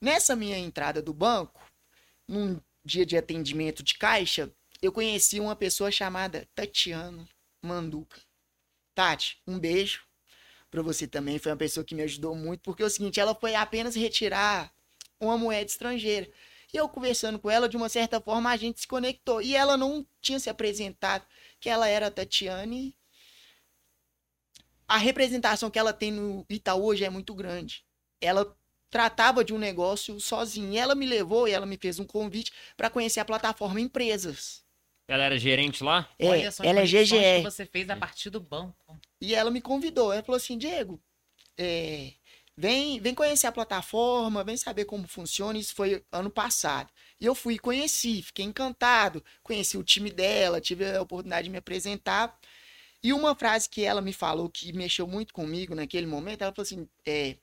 [0.00, 1.60] Nessa minha entrada do banco,
[2.26, 4.52] num dia de atendimento de caixa,
[4.82, 7.26] eu conheci uma pessoa chamada Tatiana
[7.62, 8.20] Manduca.
[8.94, 10.02] Tati, um beijo
[10.70, 11.38] pra você também.
[11.38, 14.72] Foi uma pessoa que me ajudou muito, porque é o seguinte, ela foi apenas retirar
[15.18, 16.30] uma moeda estrangeira.
[16.72, 19.40] E eu conversando com ela, de uma certa forma, a gente se conectou.
[19.40, 21.24] E ela não tinha se apresentado
[21.64, 22.94] que ela era a Tatiane.
[24.86, 27.82] A representação que ela tem no Itaú hoje é muito grande.
[28.20, 28.54] Ela
[28.90, 30.82] tratava de um negócio sozinha.
[30.82, 34.62] Ela me levou e ela me fez um convite para conhecer a plataforma Empresas.
[35.08, 36.06] Ela era gerente lá?
[36.18, 37.16] É, Olha só ela é GGE.
[37.38, 39.00] que você fez a partir do banco.
[39.18, 40.12] E ela me convidou.
[40.12, 41.02] Ela falou assim: Diego,
[41.56, 42.12] é,
[42.54, 45.58] vem, vem conhecer a plataforma, vem saber como funciona.
[45.58, 46.90] Isso foi ano passado.
[47.20, 51.58] E eu fui conheci, fiquei encantado, conheci o time dela, tive a oportunidade de me
[51.58, 52.38] apresentar.
[53.02, 56.64] E uma frase que ela me falou que mexeu muito comigo naquele momento, ela falou
[56.64, 57.36] assim: é,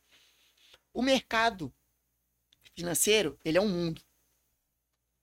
[0.93, 1.73] o mercado
[2.75, 4.01] financeiro, ele é um mundo.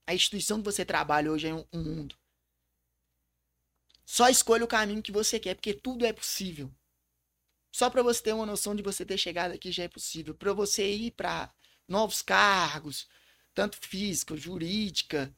[0.07, 2.17] A instituição que você trabalha hoje é um, um mundo.
[4.05, 6.73] Só escolha o caminho que você quer, porque tudo é possível.
[7.71, 10.35] Só para você ter uma noção de você ter chegado aqui já é possível.
[10.35, 11.53] Para você ir para
[11.87, 13.07] novos cargos,
[13.59, 15.35] tanto física, jurídica,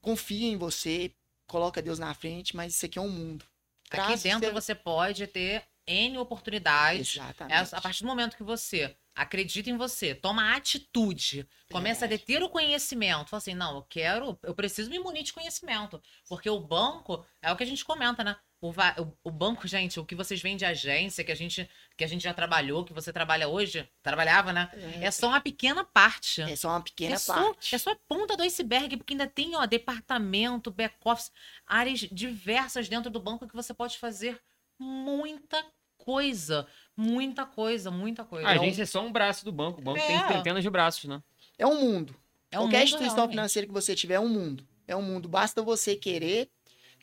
[0.00, 1.12] confia em você,
[1.44, 3.44] coloca Deus na frente, mas isso aqui é um mundo.
[3.90, 7.16] Aqui dentro a- você pode ter N oportunidades.
[7.16, 7.74] É, Exatamente.
[7.74, 12.48] a partir do momento que você acredita em você, toma atitude, começa a deter o
[12.48, 17.26] conhecimento, fala assim, não, eu quero, eu preciso me munir de conhecimento, porque o banco
[17.42, 18.36] é o que a gente comenta, né?
[18.66, 22.06] O, o- banco, gente, o que vocês veem de agência, que a gente que a
[22.06, 24.70] gente já trabalhou, que você trabalha hoje, trabalhava, né?
[25.00, 26.40] É só uma pequena parte.
[26.42, 27.74] É só uma pequena É só, parte.
[27.74, 31.30] é só a ponta do iceberg, porque ainda tem, ó, departamento, back-office,
[31.66, 34.40] áreas diversas dentro do banco que você pode fazer
[34.78, 35.64] muita
[35.98, 36.66] coisa.
[36.96, 38.48] Muita coisa, muita coisa.
[38.48, 39.80] A É um- agência é só um braço do banco.
[39.80, 40.06] O banco É.
[40.06, 41.22] tem centenas de braços, né?
[41.58, 42.14] É um mundo.
[42.50, 43.34] é um Qualquer mundo instituição realmente.
[43.34, 44.64] financeira que você tiver é um mundo.
[44.86, 45.28] É um mundo.
[45.28, 46.48] Basta você querer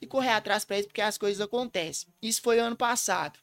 [0.02, 2.12] e correr atrás para isso, porque as coisas acontecem.
[2.22, 3.40] Isso foi ano passado.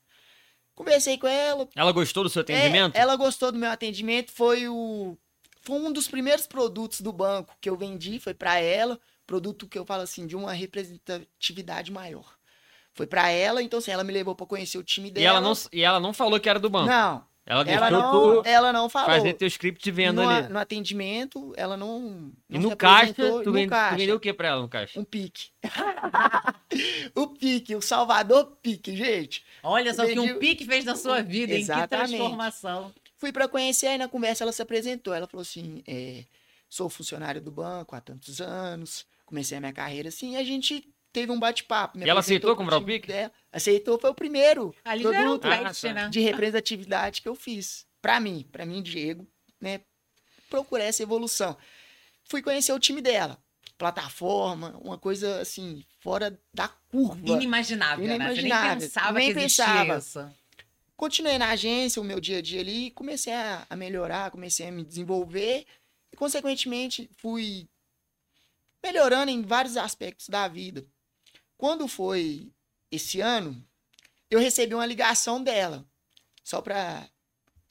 [0.75, 1.69] Conversei com ela.
[1.75, 2.97] Ela gostou do seu atendimento?
[2.97, 4.31] É, ela gostou do meu atendimento.
[4.33, 5.17] Foi o.
[5.63, 8.19] Foi um dos primeiros produtos do banco que eu vendi.
[8.21, 8.99] Foi para ela.
[9.27, 12.37] Produto que eu falo assim, de uma representatividade maior.
[12.95, 15.27] Foi para ela, então assim, ela me levou para conhecer o time E dela.
[15.39, 16.89] ela, não, e ela não falou que era do banco.
[16.91, 19.09] Não, ela deixou ela não, tu ela não falou.
[19.09, 20.49] fazer teu script de venda no, ali.
[20.53, 22.30] no atendimento, ela não.
[22.49, 24.61] E não no se caixa, tu, no vende- tu caixa, vendeu o que pra ela
[24.61, 25.01] no caixa?
[25.01, 25.49] Um pique.
[27.16, 29.42] o pique, o Salvador pique, gente.
[29.62, 31.59] Olha só o que um pique fez na sua vida, hein?
[31.61, 32.11] Que Exatamente.
[32.11, 32.92] transformação.
[33.16, 35.14] Fui para conhecer, aí na conversa ela se apresentou.
[35.14, 36.24] Ela falou assim: é,
[36.68, 40.86] sou funcionário do banco há tantos anos, comecei a minha carreira assim, e a gente
[41.13, 41.99] teve um bate-papo.
[41.99, 43.09] me E ela aceitou comprar o pique?
[43.09, 43.33] dela.
[43.53, 46.09] Aceitou, foi o primeiro Ali um produto Ah, né?
[46.09, 47.87] de representatividade que eu fiz.
[48.01, 49.27] Pra mim, pra mim, Diego,
[49.61, 49.81] né?
[50.49, 51.57] Procurar essa evolução.
[52.25, 53.39] Fui conhecer o time dela.
[53.77, 57.29] Plataforma, uma coisa assim, fora da curva.
[57.29, 58.15] Inimaginável, né?
[58.15, 58.81] Você nem Inimaginável.
[58.81, 59.99] pensava Nem que pensava.
[59.99, 60.31] isso.
[60.97, 64.73] Continuei na agência, o meu dia a dia ali, comecei a, a melhorar, comecei a
[64.73, 65.65] me desenvolver
[66.13, 67.69] e, consequentemente, fui
[68.83, 70.85] melhorando em vários aspectos da vida.
[71.59, 72.53] Quando foi
[72.89, 73.63] esse ano,
[74.31, 75.85] eu recebi uma ligação dela,
[76.45, 77.09] só para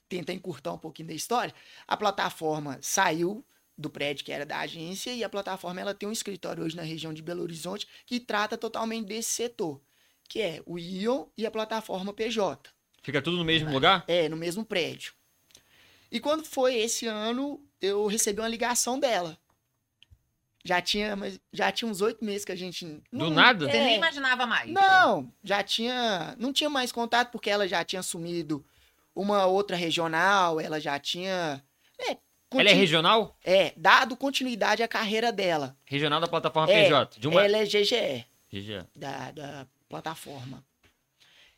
[0.08, 1.54] tentar encurtar um pouquinho da história.
[1.86, 3.42] A plataforma saiu
[3.76, 6.82] do prédio que era da agência e a plataforma ela tem um escritório hoje na
[6.82, 9.80] região de Belo Horizonte que trata totalmente desse setor,
[10.28, 12.70] que é o Ion e a plataforma PJ.
[13.02, 14.04] Fica tudo no mesmo lugar?
[14.06, 15.14] É, no mesmo prédio.
[16.10, 19.38] E quando foi esse ano, eu recebi uma ligação dela.
[20.68, 22.84] Já tinha, mas já tinha uns oito meses que a gente.
[23.10, 23.64] Do nada?
[23.70, 24.70] Você É, nem imaginava mais.
[24.70, 26.36] Não, já tinha.
[26.38, 28.62] Não tinha mais contato porque ela já tinha assumido
[29.16, 31.64] uma outra regional, ela já tinha.
[31.98, 32.18] É, Ela é
[32.50, 33.36] continu- regional?
[33.42, 35.74] é, dado continuidade à carreira dela.
[35.86, 37.18] Regional da plataforma É, PJ.
[37.18, 37.42] De uma...
[37.42, 38.26] Ela é GGE.
[38.52, 38.84] GG.
[38.94, 40.62] da, da plataforma.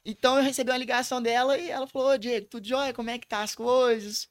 [0.04, 2.92] Então eu recebi uma ligação dela e ela falou, ô Diego, tudo jóia?
[2.94, 4.28] Como é que tá as coisas?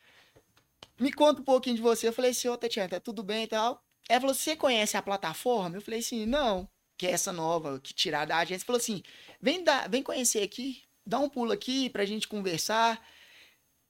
[0.98, 2.08] Me conta um pouquinho de você.
[2.08, 3.84] Eu falei assim, ô Tatiana, tá tudo bem e tal?
[4.10, 5.78] Ela falou, você conhece a plataforma?
[5.78, 8.66] Eu falei assim, não, que é essa nova que tirar da agência.
[8.66, 9.04] Falou assim,
[9.40, 13.00] vem, dar, vem conhecer aqui, dá um pulo aqui pra gente conversar.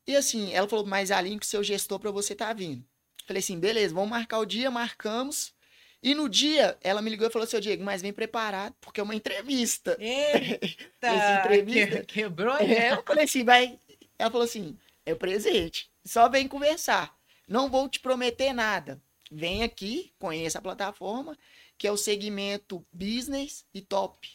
[0.05, 2.83] E assim, ela falou, mas alinhe com o seu gestor pra você tá vindo.
[3.25, 5.53] Falei assim, beleza, vamos marcar o dia, marcamos.
[6.01, 8.99] E no dia, ela me ligou e falou assim, ô Diego, mas vem preparado, porque
[8.99, 9.97] é uma entrevista.
[9.99, 10.67] Eita!
[11.07, 12.91] Essa entrevista- que- quebrou, né?
[12.93, 13.77] eu falei assim, vai.
[14.17, 15.89] Ela falou assim: é presente.
[16.05, 17.15] Só vem conversar.
[17.47, 19.01] Não vou te prometer nada.
[19.29, 21.37] Vem aqui, conheça a plataforma,
[21.77, 24.27] que é o segmento business e top,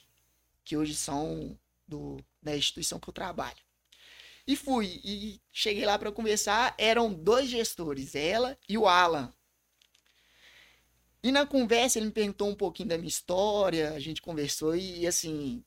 [0.64, 3.58] que hoje são do, da instituição que eu trabalho.
[4.46, 6.74] E fui, e cheguei lá para conversar.
[6.78, 9.32] Eram dois gestores, ela e o Alan.
[11.22, 15.06] E na conversa ele me perguntou um pouquinho da minha história, a gente conversou e
[15.06, 15.64] assim,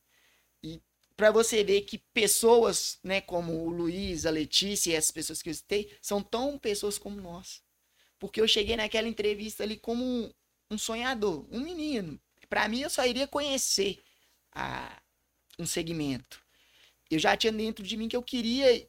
[1.16, 5.50] para você ver que pessoas, né, como o Luiz, a Letícia e essas pessoas que
[5.50, 7.60] eu citei, são tão pessoas como nós.
[8.18, 10.30] Porque eu cheguei naquela entrevista ali como um,
[10.70, 12.20] um sonhador, um menino.
[12.48, 14.02] Para mim, eu só iria conhecer
[14.52, 15.00] a,
[15.58, 16.42] um segmento.
[17.10, 18.88] Eu já tinha dentro de mim que eu queria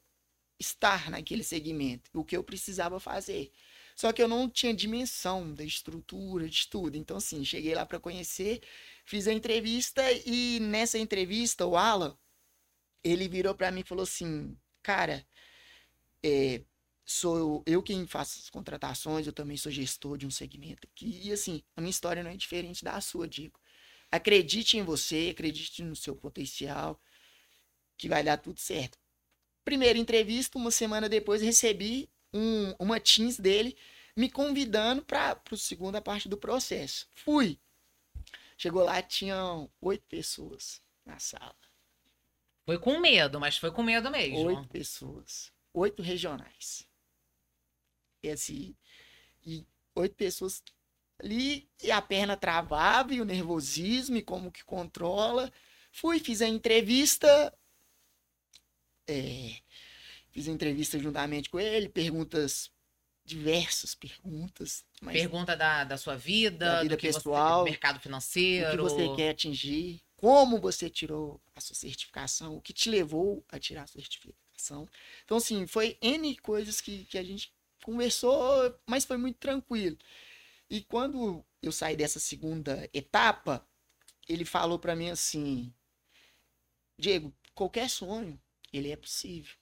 [0.59, 3.51] estar naquele segmento, o que eu precisava fazer.
[3.95, 6.95] Só que eu não tinha dimensão da estrutura, de tudo.
[6.97, 8.61] Então, assim, cheguei lá para conhecer,
[9.05, 12.17] fiz a entrevista e nessa entrevista, o Alan,
[13.03, 15.25] ele virou para mim e falou assim: Cara,
[16.23, 16.61] é,
[17.09, 21.21] sou eu quem faço as contratações, eu também sou gestor de um segmento aqui.
[21.23, 23.59] E assim, a minha história não é diferente da sua, Diego.
[24.11, 27.01] Acredite em você, acredite no seu potencial,
[27.97, 28.97] que vai dar tudo certo.
[29.65, 33.75] Primeira entrevista, uma semana depois, recebi um, uma Teams dele
[34.15, 37.07] me convidando para a segunda parte do processo.
[37.15, 37.59] Fui.
[38.55, 41.55] Chegou lá, tinham oito pessoas na sala.
[42.67, 44.45] Foi com medo, mas foi com medo mesmo.
[44.45, 45.51] Oito pessoas.
[45.73, 46.88] Oito regionais.
[48.21, 48.75] E assim,
[49.45, 49.65] e
[49.95, 50.61] oito pessoas
[51.19, 55.51] ali, e a perna travava, e o nervosismo, e como que controla.
[55.91, 57.53] Fui, fiz a entrevista.
[59.07, 59.55] É,
[60.31, 62.71] fiz a entrevista juntamente com ele, perguntas
[63.29, 64.83] diversas perguntas.
[65.11, 68.67] Pergunta da, da sua vida, da vida do pessoal, você, mercado financeiro.
[68.67, 73.45] O que você quer atingir, como você tirou a sua certificação, o que te levou
[73.49, 74.89] a tirar a certificação.
[75.23, 77.53] Então, assim, foi N coisas que, que a gente
[77.89, 79.97] conversou, mas foi muito tranquilo.
[80.69, 83.67] E quando eu saí dessa segunda etapa,
[84.27, 85.73] ele falou para mim assim:
[86.97, 88.39] Diego, qualquer sonho,
[88.71, 89.55] ele é possível.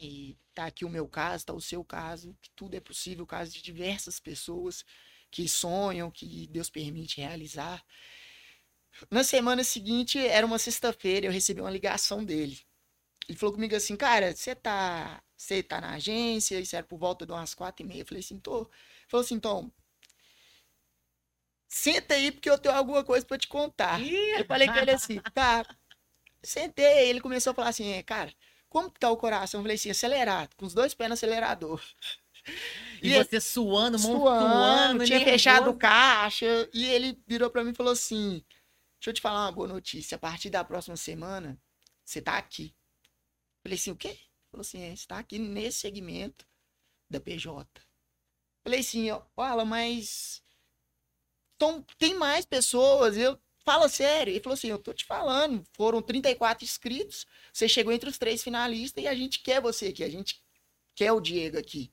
[0.00, 3.26] E tá aqui o meu caso, tá o seu caso, que tudo é possível, o
[3.26, 4.84] caso de diversas pessoas
[5.30, 7.84] que sonham, que Deus permite realizar.
[9.10, 12.60] Na semana seguinte, era uma sexta-feira, eu recebi uma ligação dele.
[13.28, 17.26] Ele falou comigo assim, cara, você tá, você tá na agência, isso era por volta
[17.26, 18.02] de umas quatro e meia.
[18.02, 18.62] Eu falei assim, tô.
[18.62, 18.68] Ele
[19.08, 19.72] falou assim, então,
[21.68, 24.00] senta aí porque eu tenho alguma coisa para te contar.
[24.38, 25.64] Eu falei com ele assim, tá.
[26.42, 28.32] Sentei, ele começou a falar assim, é, cara,
[28.68, 29.60] como que tá o coração?
[29.60, 31.80] Eu falei assim, acelerado, com os dois pés no acelerador.
[33.02, 35.24] E, e você suando, suando, tinha nervoso.
[35.24, 36.68] fechado o caixa.
[36.72, 38.44] E ele virou para mim e falou assim:
[38.98, 40.16] Deixa eu te falar uma boa notícia.
[40.16, 41.58] A partir da próxima semana,
[42.04, 42.74] você tá aqui.
[43.04, 44.18] Eu falei assim: o quê?
[44.54, 46.46] Falou assim: é, você tá aqui nesse segmento
[47.10, 47.68] da PJ.
[48.62, 50.42] Falei assim: olha, mas.
[51.56, 53.16] Então, tem mais pessoas.
[53.16, 54.30] Eu Fala sério.
[54.30, 55.64] Ele falou assim: Eu tô te falando.
[55.72, 57.26] Foram 34 inscritos.
[57.52, 60.04] Você chegou entre os três finalistas e a gente quer você aqui.
[60.04, 60.42] A gente
[60.94, 61.90] quer o Diego aqui.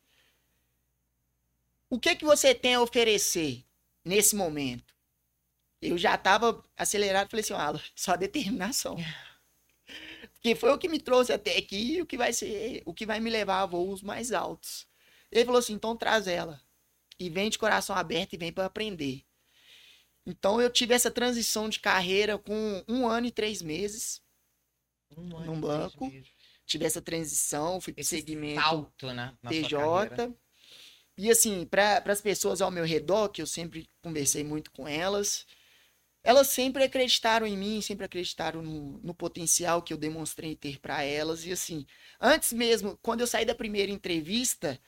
[1.90, 3.66] O que que você tem a oferecer
[4.04, 4.94] nesse momento?
[5.82, 7.30] Eu já tava acelerado.
[7.30, 8.98] Falei assim: ah, só determinação.
[10.42, 13.06] Porque foi o que me trouxe até aqui e o que vai ser, o que
[13.06, 14.88] vai me levar a voos mais altos.
[15.32, 16.60] Ele falou assim: então traz ela.
[17.20, 19.24] E vem de coração aberto e vem para aprender.
[20.26, 24.20] Então eu tive essa transição de carreira com um ano e três meses
[25.16, 26.12] um no banco.
[26.66, 30.34] Tive essa transição, fui para segmento salto, né, PJ.
[31.18, 35.46] E assim, para as pessoas ao meu redor, que eu sempre conversei muito com elas,
[36.24, 41.04] elas sempre acreditaram em mim, sempre acreditaram no, no potencial que eu demonstrei ter para
[41.04, 41.46] elas.
[41.46, 41.86] E assim,
[42.20, 44.80] antes mesmo, quando eu saí da primeira entrevista,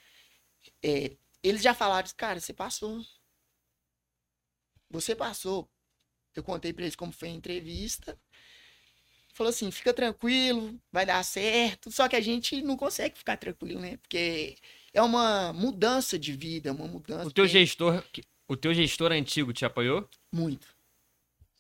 [0.84, 3.03] é, eles já falaram, cara, você passou.
[4.89, 5.69] Você passou.
[6.36, 8.19] Eu contei para eles como foi a entrevista.
[9.34, 11.91] Falou assim: fica tranquilo, vai dar certo.
[11.91, 13.97] Só que a gente não consegue ficar tranquilo, né?
[13.97, 14.55] Porque
[14.93, 17.27] é uma mudança de vida, uma mudança.
[17.27, 18.03] O teu gestor,
[18.47, 20.07] o teu gestor antigo te apoiou?
[20.31, 20.72] Muito.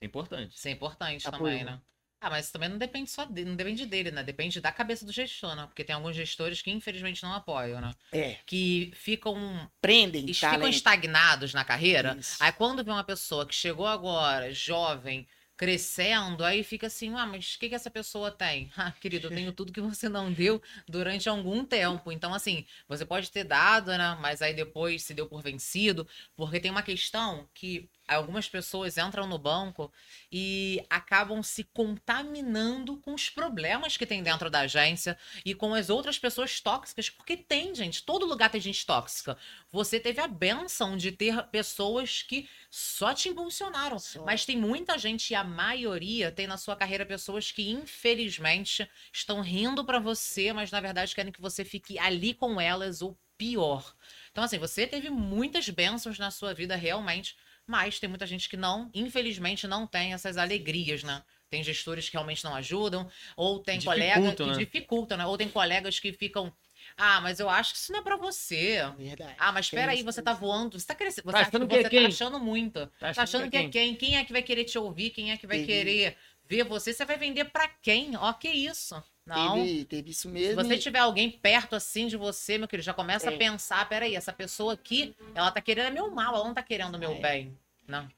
[0.03, 0.55] Isso é importante.
[0.55, 1.45] Isso é importante Apoiou.
[1.45, 1.79] também, né?
[2.23, 4.23] Ah, mas também não depende só dele, não depende dele, né?
[4.23, 5.65] Depende da cabeça do gestor, né?
[5.65, 7.93] Porque tem alguns gestores que infelizmente não apoiam, né?
[8.13, 8.37] É.
[8.45, 12.15] Que ficam prendem, ficam estagnados na carreira.
[12.17, 12.37] Isso.
[12.39, 15.27] Aí quando vê uma pessoa que chegou agora, jovem,
[15.57, 18.71] crescendo, aí fica assim, ah, mas o que, que essa pessoa tem?
[18.77, 22.11] Ah, querido, eu tenho tudo que você não deu durante algum tempo.
[22.11, 24.17] Então, assim, você pode ter dado, né?
[24.21, 29.27] Mas aí depois se deu por vencido, porque tem uma questão que algumas pessoas entram
[29.27, 29.91] no banco
[30.31, 35.89] e acabam se contaminando com os problemas que tem dentro da agência e com as
[35.89, 39.37] outras pessoas tóxicas, porque tem, gente, todo lugar tem gente tóxica.
[39.71, 44.23] Você teve a benção de ter pessoas que só te impulsionaram, só.
[44.23, 49.41] mas tem muita gente e a maioria tem na sua carreira pessoas que infelizmente estão
[49.41, 53.95] rindo para você, mas na verdade querem que você fique ali com elas ou pior.
[54.31, 57.35] Então assim, você teve muitas bênçãos na sua vida realmente
[57.65, 61.23] mas tem muita gente que não, infelizmente, não tem essas alegrias, né?
[61.49, 64.53] Tem gestores que realmente não ajudam, ou tem colegas que né?
[64.53, 65.25] dificultam, né?
[65.25, 66.51] Ou tem colegas que ficam.
[66.97, 68.81] Ah, mas eu acho que isso não é pra você.
[68.97, 69.35] Verdade.
[69.37, 70.79] Ah, mas espera aí, você tá voando.
[70.79, 71.25] Você tá crescendo.
[71.25, 72.87] Você, tá achando que, que é tá achando muito.
[72.99, 73.95] Tá, achando, tá achando que, é, que é quem?
[73.95, 75.11] Quem é que vai querer te ouvir?
[75.11, 76.91] Quem é que vai querer ver você?
[76.91, 78.17] Você vai vender para quem?
[78.17, 79.01] Ó, que isso.
[79.25, 79.55] Não.
[79.55, 80.61] Teve, teve isso mesmo.
[80.61, 83.35] Se você tiver alguém perto assim de você, meu querido, já começa é.
[83.35, 86.95] a pensar: peraí, essa pessoa aqui, ela tá querendo meu mal, ela não tá querendo
[86.95, 87.19] o meu é.
[87.19, 87.57] bem.
[87.87, 88.09] Não.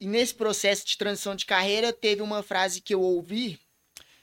[0.00, 3.58] E nesse processo de transição de carreira, teve uma frase que eu ouvi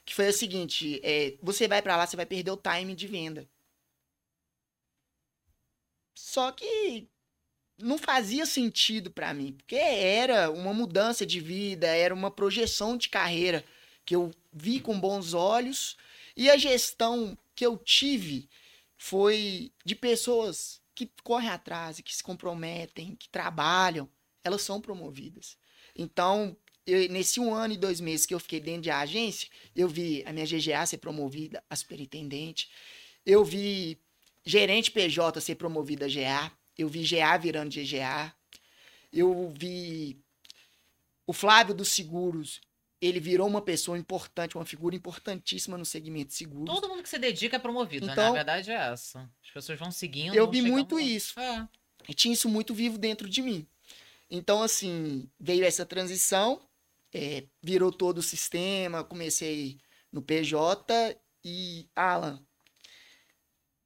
[0.09, 3.05] que foi a seguinte: é, você vai para lá, você vai perder o time de
[3.05, 3.47] venda.
[6.15, 7.07] Só que
[7.77, 13.07] não fazia sentido para mim, porque era uma mudança de vida, era uma projeção de
[13.07, 13.63] carreira
[14.03, 15.95] que eu vi com bons olhos
[16.39, 18.49] e a gestão que eu tive
[18.97, 24.09] foi de pessoas que correm atrás, que se comprometem, que trabalham,
[24.41, 25.57] elas são promovidas.
[25.93, 26.55] Então,
[26.87, 30.23] eu, nesse um ano e dois meses que eu fiquei dentro de agência, eu vi
[30.25, 32.69] a minha GGA ser promovida a superintendente,
[33.25, 33.99] eu vi
[34.45, 38.33] gerente PJ ser promovida a GA, eu vi GA virando GGA.
[39.11, 40.17] Eu vi
[41.27, 42.61] o Flávio dos Seguros.
[43.01, 46.65] Ele virou uma pessoa importante, uma figura importantíssima no segmento de seguros.
[46.73, 48.11] Todo mundo que se dedica é promovido, né?
[48.11, 49.29] Então- Na verdade é essa.
[49.43, 50.33] As pessoas vão seguindo.
[50.35, 51.01] Eu vão vi muito lá.
[51.01, 51.39] isso.
[51.39, 51.67] É.
[52.09, 53.65] E tinha isso muito vivo dentro de mim.
[54.29, 56.61] Então, assim, veio essa transição,
[57.13, 59.77] é, virou todo o sistema, comecei
[60.11, 62.39] no PJ e, Alan,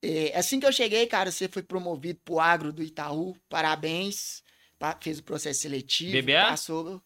[0.02, 4.44] é, assim que eu cheguei, cara, você foi promovido pro agro do Itaú, parabéns,
[4.78, 6.48] pa- fez o processo seletivo, BBA?
[6.48, 7.02] passou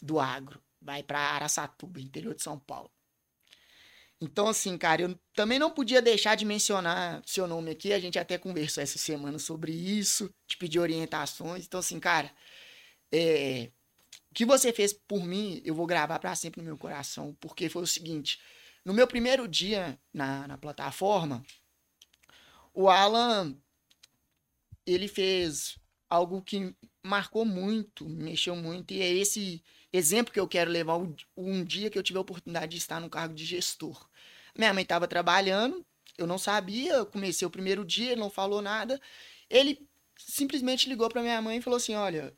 [0.00, 2.90] do agro, vai para Araçatuba, interior de São Paulo.
[4.20, 7.92] Então, assim, cara, eu também não podia deixar de mencionar seu nome aqui.
[7.92, 11.66] A gente até conversou essa semana sobre isso, te pedi orientações.
[11.66, 12.32] Então, assim, cara,
[13.12, 13.70] é,
[14.30, 17.68] o que você fez por mim, eu vou gravar para sempre no meu coração, porque
[17.68, 18.40] foi o seguinte:
[18.84, 21.44] no meu primeiro dia na, na plataforma,
[22.72, 23.54] o Alan
[24.86, 25.78] ele fez
[26.08, 29.62] algo que marcou muito, me mexeu muito, e é esse
[29.96, 30.96] exemplo que eu quero levar
[31.36, 34.08] um- dia que eu tive a oportunidade de estar no cargo de gestor.
[34.56, 35.84] Minha mãe estava trabalhando,
[36.18, 39.00] eu não sabia, eu comecei o primeiro dia, ele não falou nada.
[39.50, 39.86] Ele
[40.18, 42.34] simplesmente ligou para minha mãe e falou assim: Olha,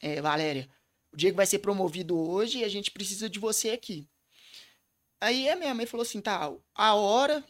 [0.00, 0.68] é, Valéria,
[1.12, 4.08] o Diego vai ser promovido hoje e a gente precisa de você aqui.
[5.20, 7.44] Aí a minha mãe falou assim: tá, a hora.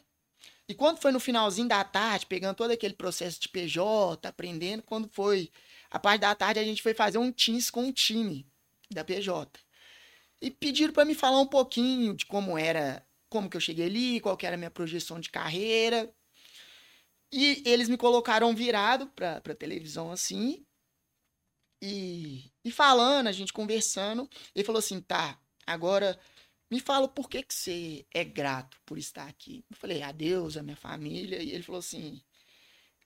[0.68, 5.08] E quando foi no finalzinho da tarde, pegando todo aquele processo de PJ, aprendendo, quando
[5.08, 5.50] foi
[5.90, 8.46] a parte da tarde, a gente foi fazer um Teams com o time
[8.90, 9.60] da PJ.
[10.40, 14.20] E pediram para me falar um pouquinho de como era, como que eu cheguei ali,
[14.20, 16.12] qual que era a minha projeção de carreira.
[17.32, 20.64] E eles me colocaram virado pra, pra televisão assim.
[21.82, 24.28] E, e falando, a gente conversando.
[24.54, 26.18] Ele falou assim: tá, agora
[26.70, 29.64] me fala por que, que você é grato por estar aqui.
[29.70, 31.42] Eu falei: a Deus, a minha família.
[31.42, 32.22] E ele falou assim: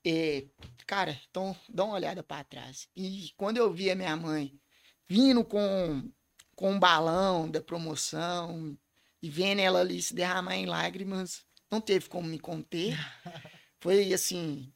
[0.04, 0.46] é,
[0.86, 2.88] cara, então dá uma olhada para trás.
[2.96, 4.60] E quando eu vi a minha mãe
[5.08, 6.10] vindo com,
[6.54, 8.76] com um balão da promoção
[9.22, 12.96] e vendo ela ali se derramar em lágrimas, não teve como me conter.
[13.80, 14.72] Foi assim.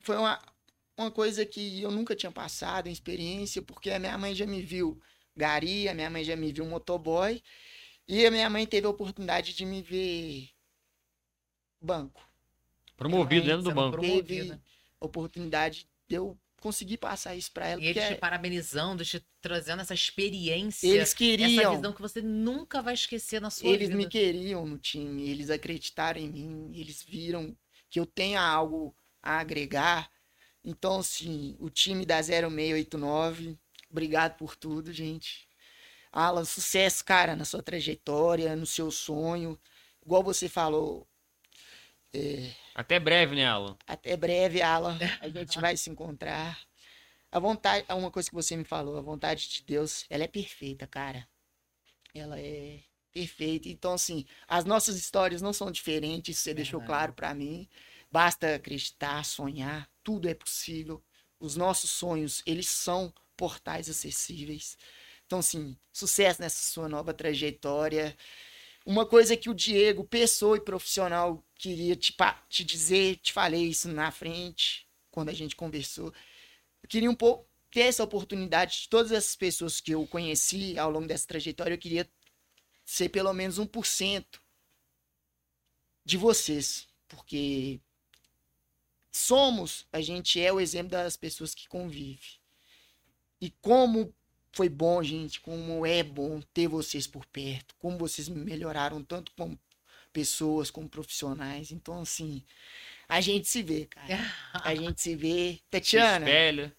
[0.00, 0.40] Foi uma,
[0.96, 4.62] uma coisa que eu nunca tinha passado, em experiência, porque a minha mãe já me
[4.62, 5.00] viu
[5.36, 7.42] gari, a minha mãe já me viu motoboy,
[8.08, 10.48] e a minha mãe teve a oportunidade de me ver
[11.80, 12.26] banco.
[12.96, 14.00] Promovido dentro do banco.
[14.00, 17.80] Teve a oportunidade de eu conseguir passar isso pra ela.
[17.80, 20.86] E eles te parabenizando, te trazendo essa experiência.
[20.86, 21.76] eles Essa queriam.
[21.76, 23.96] visão que você nunca vai esquecer na sua Eles vida.
[23.96, 27.56] me queriam no time, eles acreditaram em mim, eles viram
[27.88, 30.10] que eu tenho algo a agregar.
[30.64, 33.56] Então, assim, o time da 0689,
[33.88, 35.46] obrigado por tudo, gente.
[36.12, 39.58] Alan, sucesso, cara, na sua trajetória, no seu sonho.
[40.04, 41.06] Igual você falou,
[42.74, 43.76] Até breve, né, Alan?
[43.86, 46.58] até breve, Alan, a gente vai se encontrar.
[47.30, 50.86] A vontade, uma coisa que você me falou, a vontade de Deus, ela é perfeita,
[50.86, 51.28] cara.
[52.14, 52.80] Ela é
[53.12, 53.68] perfeita.
[53.68, 56.98] Então, assim, as nossas histórias não são diferentes, você deixou Verdade.
[56.98, 57.68] claro pra mim.
[58.10, 61.02] Basta acreditar, sonhar, tudo é possível.
[61.38, 64.76] Os nossos sonhos, eles são portais acessíveis.
[65.26, 68.16] Então, assim, sucesso nessa sua nova trajetória.
[68.86, 72.14] Uma coisa que o Diego, pessoa e profissional, queria te,
[72.48, 76.12] te dizer, te falei isso na frente, quando a gente conversou.
[76.82, 80.90] Eu queria um pouco ter essa oportunidade de todas essas pessoas que eu conheci ao
[80.90, 82.08] longo dessa trajetória, eu queria
[82.84, 84.24] ser pelo menos 1%
[86.04, 87.80] de vocês, porque
[89.10, 92.38] somos, a gente é o exemplo das pessoas que convivem.
[93.40, 94.14] E como
[94.52, 99.32] foi bom, gente, como é bom ter vocês por perto, como vocês me melhoraram tanto
[99.32, 99.58] como
[100.16, 101.70] pessoas, como profissionais.
[101.72, 102.44] Então, assim,
[103.08, 104.20] a gente se vê, cara.
[104.62, 105.60] A gente se vê.
[105.70, 106.76] Tatiana, espelha.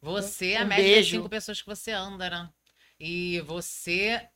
[0.00, 0.96] Você é a Um média beijo.
[0.96, 2.50] das cinco pessoas que você anda, né?
[2.98, 4.28] E você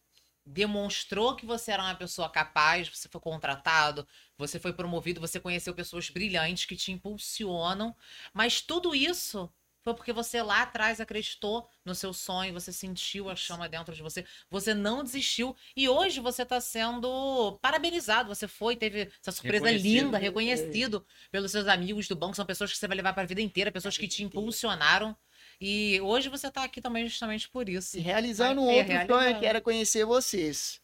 [0.44, 4.06] demonstrou que você era uma pessoa capaz, você foi contratado,
[4.38, 7.96] você foi promovido, você conheceu pessoas brilhantes que te impulsionam,
[8.32, 9.52] mas tudo isso
[9.86, 14.02] foi porque você lá atrás acreditou no seu sonho, você sentiu a chama dentro de
[14.02, 18.28] você, você não desistiu e hoje você está sendo parabenizado.
[18.28, 22.78] Você foi, teve essa surpresa linda, reconhecido pelos seus amigos do banco, são pessoas que
[22.78, 25.16] você vai levar para a vida inteira, pessoas que te impulsionaram.
[25.60, 27.96] E hoje você está aqui também justamente por isso.
[27.96, 30.80] E realizando um outro sonho que era conhecer vocês.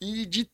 [0.00, 0.50] E de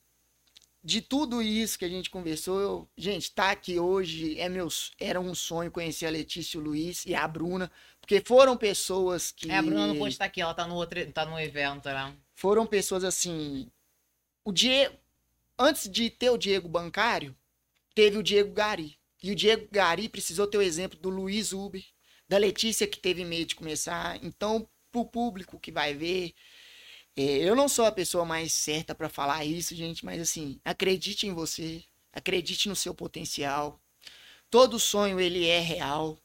[0.82, 5.20] de tudo isso que a gente conversou, eu, gente, tá aqui hoje é meus, era
[5.20, 7.70] um sonho conhecer a Letícia, o Luiz e a Bruna,
[8.00, 9.50] porque foram pessoas que.
[9.50, 12.16] É, a Bruna não pode estar aqui, ela tá no outro, tá no evento, né?
[12.34, 13.70] Foram pessoas assim.
[14.44, 14.96] O Diego,
[15.58, 17.36] antes de ter o Diego bancário,
[17.94, 18.96] teve o Diego Gari.
[19.22, 21.84] E o Diego Gari precisou ter o exemplo do Luiz Uber,
[22.28, 24.18] da Letícia que teve medo de começar.
[24.24, 26.32] Então, pro público que vai ver,
[27.22, 31.32] eu não sou a pessoa mais certa para falar isso, gente, mas assim, acredite em
[31.32, 33.80] você, acredite no seu potencial.
[34.50, 36.18] Todo sonho ele é real.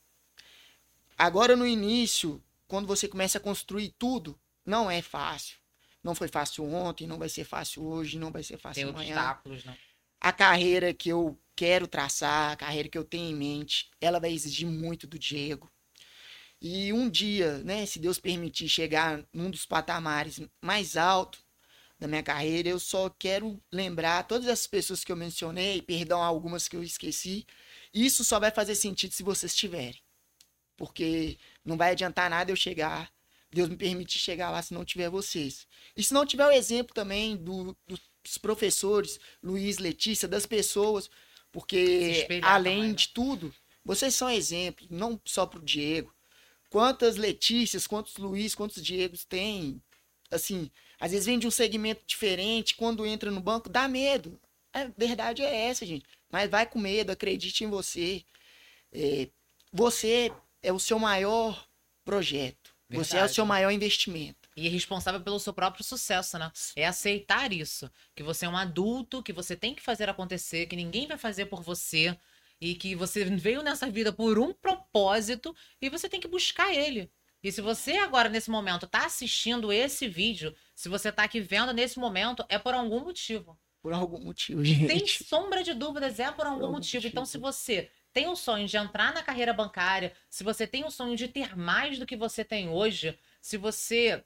[1.18, 5.58] Agora no início, quando você começa a construir tudo, não é fácil.
[6.04, 9.16] Não foi fácil ontem, não vai ser fácil hoje, não vai ser fácil Tem amanhã.
[9.16, 9.78] obstáculos, não.
[10.20, 14.32] A carreira que eu quero traçar, a carreira que eu tenho em mente, ela vai
[14.32, 15.72] exigir muito do Diego.
[16.66, 21.44] E um dia, né, se Deus permitir chegar num dos patamares mais altos
[22.00, 26.70] da minha carreira, eu só quero lembrar todas as pessoas que eu mencionei, perdão algumas
[26.70, 27.46] que eu esqueci.
[27.94, 30.02] Isso só vai fazer sentido se vocês tiverem.
[30.78, 33.12] Porque não vai adiantar nada eu chegar,
[33.52, 35.68] Deus me permitir chegar lá se não tiver vocês.
[35.98, 41.10] E se não tiver o exemplo também do, dos professores, Luiz, Letícia, das pessoas,
[41.52, 42.96] porque além também, né?
[42.96, 43.54] de tudo,
[43.84, 46.14] vocês são exemplos, não só para o Diego,
[46.74, 49.80] Quantas Letícias, quantos Luiz, quantos Diegos tem?
[50.32, 54.42] Assim, às vezes vem de um segmento diferente, quando entra no banco, dá medo.
[54.74, 56.04] A verdade é essa, gente.
[56.32, 58.26] Mas vai com medo, acredite em você.
[58.92, 59.30] É,
[59.72, 60.32] você
[60.64, 61.64] é o seu maior
[62.04, 62.74] projeto.
[62.90, 63.08] Verdade.
[63.08, 64.50] Você é o seu maior investimento.
[64.58, 66.52] E é responsável pelo seu próprio sucesso, né?
[66.76, 67.88] É aceitar isso.
[68.16, 71.46] Que você é um adulto, que você tem que fazer acontecer, que ninguém vai fazer
[71.46, 72.18] por você
[72.64, 77.12] e que você veio nessa vida por um propósito e você tem que buscar ele.
[77.44, 81.74] E se você agora, nesse momento, está assistindo esse vídeo, se você está aqui vendo
[81.74, 83.60] nesse momento, é por algum motivo.
[83.82, 84.88] Por algum motivo, gente.
[84.88, 87.04] Sem sombra de dúvidas, é por algum, por algum motivo.
[87.04, 87.12] motivo.
[87.12, 90.90] Então, se você tem o sonho de entrar na carreira bancária, se você tem o
[90.90, 94.24] sonho de ter mais do que você tem hoje, se você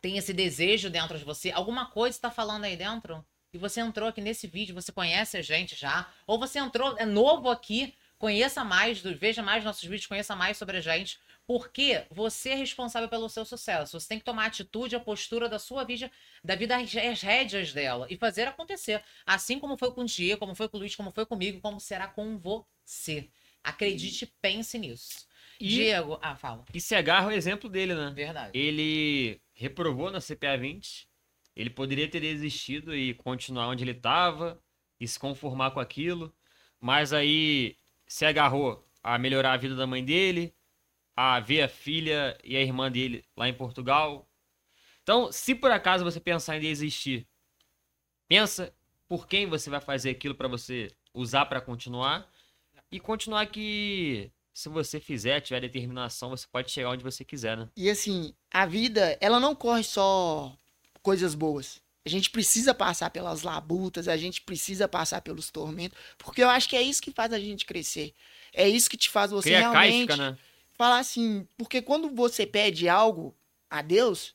[0.00, 4.08] tem esse desejo dentro de você, alguma coisa está falando aí dentro e você entrou
[4.08, 8.62] aqui nesse vídeo, você conhece a gente já, ou você entrou, é novo aqui, conheça
[8.62, 13.28] mais, veja mais nossos vídeos, conheça mais sobre a gente, porque você é responsável pelo
[13.28, 13.98] seu sucesso.
[13.98, 16.10] Você tem que tomar atitude, a postura da sua vida,
[16.44, 19.02] da vida as rédeas dela e fazer acontecer.
[19.24, 21.80] Assim como foi com o Diego, como foi com o Luiz, como foi comigo, como
[21.80, 23.28] será com você.
[23.62, 25.26] Acredite, pense nisso.
[25.58, 26.64] E, Diego, ah, fala.
[26.74, 28.12] E se agarra o exemplo dele, né?
[28.14, 28.58] Verdade.
[28.58, 31.08] Ele reprovou na CPA 20,
[31.56, 34.62] ele poderia ter desistido e continuar onde ele estava
[35.00, 36.32] e se conformar com aquilo,
[36.78, 37.76] mas aí
[38.06, 40.54] se agarrou a melhorar a vida da mãe dele,
[41.16, 44.28] a ver a filha e a irmã dele lá em Portugal.
[45.02, 47.26] Então, se por acaso você pensar em desistir,
[48.28, 48.74] pensa
[49.08, 52.30] por quem você vai fazer aquilo para você usar para continuar
[52.92, 57.68] e continuar que se você fizer, tiver determinação, você pode chegar onde você quiser, né?
[57.76, 60.56] E assim, a vida, ela não corre só
[61.06, 61.80] coisas boas.
[62.04, 66.68] A gente precisa passar pelas labutas, a gente precisa passar pelos tormentos, porque eu acho
[66.68, 68.12] que é isso que faz a gente crescer.
[68.52, 70.36] É isso que te faz você Cria realmente né?
[70.74, 73.36] falar assim, porque quando você pede algo
[73.70, 74.34] a Deus,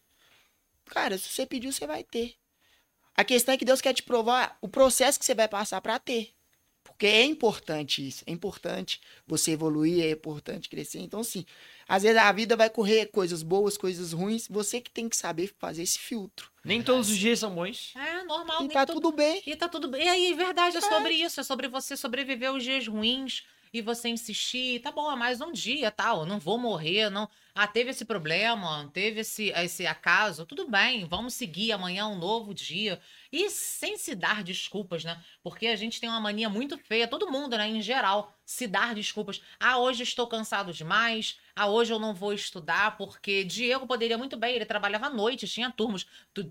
[0.85, 2.35] cara, se você pediu, você vai ter.
[3.17, 5.99] A questão é que Deus quer te provar o processo que você vai passar para
[5.99, 6.33] ter.
[7.01, 10.99] Porque é importante isso, é importante você evoluir, é importante crescer.
[10.99, 11.43] Então, sim,
[11.89, 15.51] às vezes a vida vai correr coisas boas, coisas ruins, você que tem que saber
[15.57, 16.51] fazer esse filtro.
[16.63, 17.91] Nem todos os dias são bons.
[17.95, 18.63] É, normal.
[18.65, 19.41] E tá tudo bem.
[19.47, 20.03] E tá tudo bem.
[20.03, 23.81] E aí, verdade, é, é sobre isso, é sobre você sobreviver os dias ruins e
[23.81, 27.29] você insistir, tá bom, é mais um dia, tal, não vou morrer, não.
[27.53, 32.53] Ah, teve esse problema, teve esse, esse acaso, tudo bem, vamos seguir amanhã um novo
[32.53, 32.99] dia.
[33.31, 35.21] E sem se dar desculpas, né?
[35.43, 38.93] Porque a gente tem uma mania muito feia, todo mundo, né, em geral, se dar
[38.95, 39.41] desculpas.
[39.59, 41.37] Ah, hoje estou cansado demais.
[41.55, 45.47] Ah, hoje eu não vou estudar, porque Diego poderia muito bem, ele trabalhava à noite,
[45.47, 46.05] tinha turnos,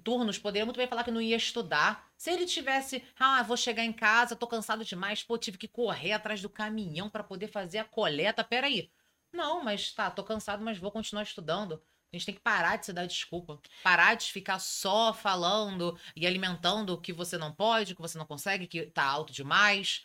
[0.05, 2.11] turnos, poderia muito bem falar que não ia estudar.
[2.17, 6.13] Se ele tivesse, ah, vou chegar em casa, tô cansado demais, pô, tive que correr
[6.13, 8.45] atrás do caminhão para poder fazer a coleta.
[8.45, 8.91] Peraí.
[9.33, 11.81] Não, mas tá, tô cansado, mas vou continuar estudando.
[12.13, 13.61] A gente tem que parar de se dar desculpa.
[13.85, 18.19] Parar de ficar só falando e alimentando o que você não pode, o que você
[18.19, 20.05] não consegue, que tá alto demais.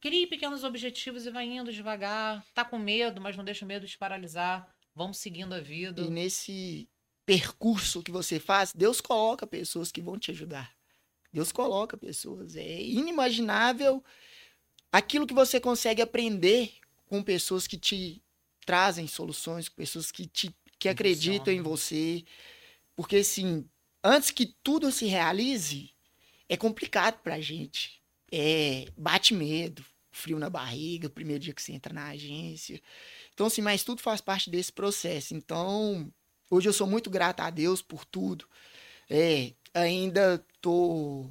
[0.00, 2.44] Crie pequenos objetivos e vai indo devagar.
[2.54, 4.68] Tá com medo, mas não deixa o medo te paralisar.
[4.94, 6.02] vão seguindo a vida.
[6.02, 6.88] E nesse
[7.24, 10.72] percurso que você faz, Deus coloca pessoas que vão te ajudar.
[11.32, 12.56] Deus coloca pessoas.
[12.56, 14.02] É inimaginável
[14.90, 16.72] aquilo que você consegue aprender
[17.06, 18.22] com pessoas que te
[18.64, 22.24] trazem soluções, com pessoas que te que acreditam em você.
[22.94, 23.68] Porque assim,
[24.02, 25.90] antes que tudo se realize,
[26.48, 27.95] é complicado pra gente.
[28.32, 32.80] É, bate medo, frio na barriga, o primeiro dia que você entra na agência.
[33.34, 35.34] Então, assim, mas tudo faz parte desse processo.
[35.34, 36.12] Então,
[36.50, 38.46] hoje eu sou muito grato a Deus por tudo.
[39.10, 41.30] É, ainda tô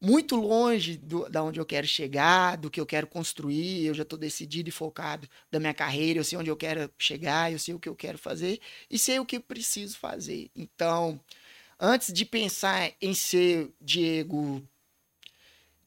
[0.00, 3.86] muito longe do, da onde eu quero chegar, do que eu quero construir.
[3.86, 6.18] Eu já estou decidido e focado da minha carreira.
[6.18, 8.60] Eu sei onde eu quero chegar, eu sei o que eu quero fazer
[8.90, 10.50] e sei o que eu preciso fazer.
[10.56, 11.20] Então,
[11.80, 14.62] antes de pensar em ser Diego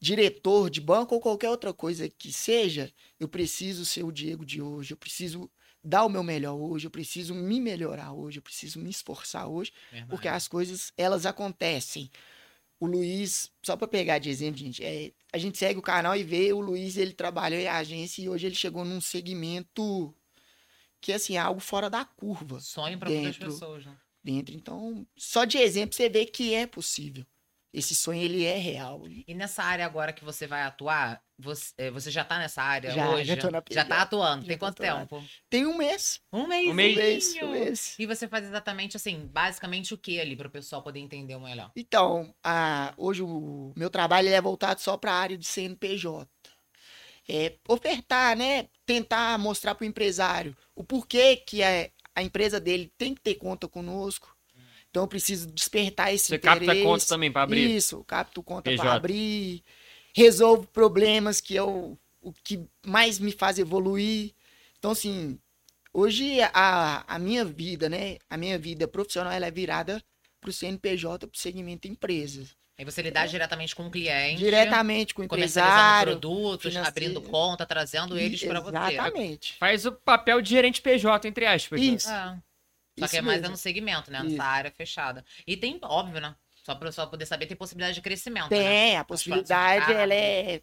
[0.06, 4.62] diretor de banco ou qualquer outra coisa que seja, eu preciso ser o Diego de
[4.62, 5.50] hoje, eu preciso
[5.82, 9.72] dar o meu melhor hoje, eu preciso me melhorar hoje, eu preciso me esforçar hoje,
[9.90, 10.10] Verdade.
[10.10, 12.08] porque as coisas elas acontecem.
[12.78, 16.22] O Luiz, só para pegar de exemplo, gente, é, a gente segue o canal e
[16.22, 20.14] vê o Luiz, ele trabalhou em agência e hoje ele chegou num segmento
[21.00, 22.60] que assim, é algo fora da curva.
[22.60, 23.96] Sonho para muitas pessoas, né?
[24.22, 27.24] Dentro, então, só de exemplo você vê que é possível
[27.76, 29.02] esse sonho ele é real.
[29.28, 32.90] E nessa área agora que você vai atuar, você, eh, você já tá nessa área
[32.90, 33.24] já, hoje?
[33.26, 34.42] Já, tô na já tá atuando.
[34.44, 35.22] Já Tem quanto tempo?
[35.50, 36.18] Tem um mês.
[36.32, 36.68] Um mês.
[36.68, 37.36] Um mês.
[37.42, 37.94] Um mês.
[37.98, 41.70] E você faz exatamente assim, basicamente o que ali para o pessoal poder entender melhor?
[41.76, 46.26] Então, a, hoje o meu trabalho é voltado só para a área de CNPJ.
[47.28, 48.68] É ofertar, né?
[48.86, 53.34] Tentar mostrar para o empresário o porquê que a, a empresa dele tem que ter
[53.34, 54.35] conta conosco
[54.96, 56.64] então eu preciso despertar esse Você interesse.
[56.64, 57.76] capta conta também para abrir?
[57.76, 59.62] Isso, capto conta para abrir.
[60.14, 64.32] Resolvo problemas que é o, o que mais me faz evoluir.
[64.78, 65.38] Então, assim,
[65.92, 68.16] hoje a, a minha vida, né?
[68.30, 70.02] A minha vida profissional ela é virada
[70.40, 72.56] para o CNPJ, para o segmento empresas.
[72.78, 73.28] Aí você lidar é.
[73.28, 74.38] diretamente com o cliente.
[74.38, 76.12] Diretamente com o empresário.
[76.12, 76.88] produtos, financeiro.
[76.88, 78.94] abrindo conta, trazendo eles para você.
[78.94, 79.54] Exatamente.
[79.58, 81.78] Faz o papel de gerente PJ, entre aspas.
[81.78, 81.86] Né?
[81.86, 82.10] Isso.
[82.10, 82.38] É.
[82.98, 83.52] Só Isso que é mais mesmo.
[83.52, 84.22] no segmento, né?
[84.22, 84.42] Nessa Isso.
[84.42, 85.24] área fechada.
[85.46, 86.34] E tem, óbvio, né?
[86.64, 88.48] Só para só poder saber, tem possibilidade de crescimento.
[88.48, 88.58] Tem,
[88.92, 88.96] né?
[88.96, 90.62] a possibilidade, ela é.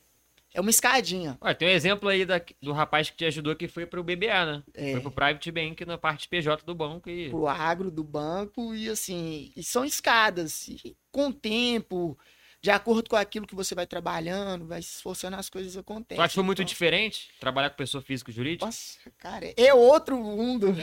[0.55, 1.35] É uma escadinha.
[1.41, 4.45] Ué, tem um exemplo aí da, do rapaz que te ajudou que foi pro BBA,
[4.45, 4.63] né?
[4.75, 4.91] É.
[4.91, 7.09] Foi pro Private Bank na parte PJ do banco.
[7.09, 7.29] E...
[7.29, 10.67] Pro agro do banco e assim, e são escadas.
[10.67, 12.15] E com o tempo,
[12.63, 16.15] de acordo com aquilo que você vai trabalhando, vai se esforçando, as coisas acontecem.
[16.15, 16.69] Tu acha que foi muito então...
[16.69, 18.65] diferente trabalhar com pessoa física e jurídica?
[18.65, 20.73] Nossa, cara, é outro mundo.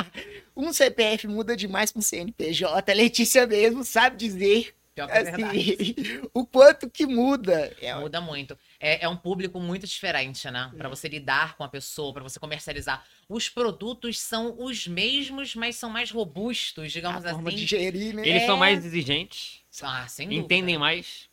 [0.56, 2.90] um CPF muda demais com CNPJ.
[2.90, 7.70] A Letícia mesmo sabe dizer Pior que é assim, o quanto que muda.
[7.82, 7.94] É...
[7.96, 8.56] Muda muito.
[8.80, 10.72] É, é, um público muito diferente, né?
[10.74, 13.04] Para você lidar com a pessoa, para você comercializar.
[13.28, 17.34] Os produtos são os mesmos, mas são mais robustos, digamos a assim.
[17.34, 18.26] Forma de gerir, né?
[18.26, 18.46] Eles é...
[18.46, 19.65] são mais exigentes.
[19.82, 20.44] Ah, sem dúvida.
[20.44, 21.28] Entendem mais.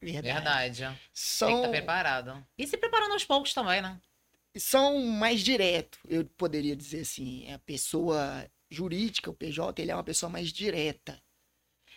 [0.00, 0.32] Verdade.
[0.32, 1.00] Verdade.
[1.12, 1.48] São...
[1.48, 2.46] Tem que estar tá preparado.
[2.56, 4.00] E se preparando aos poucos também, né?
[4.56, 7.52] São mais direto, eu poderia dizer assim.
[7.52, 11.20] A pessoa jurídica, o PJ, ele é uma pessoa mais direta.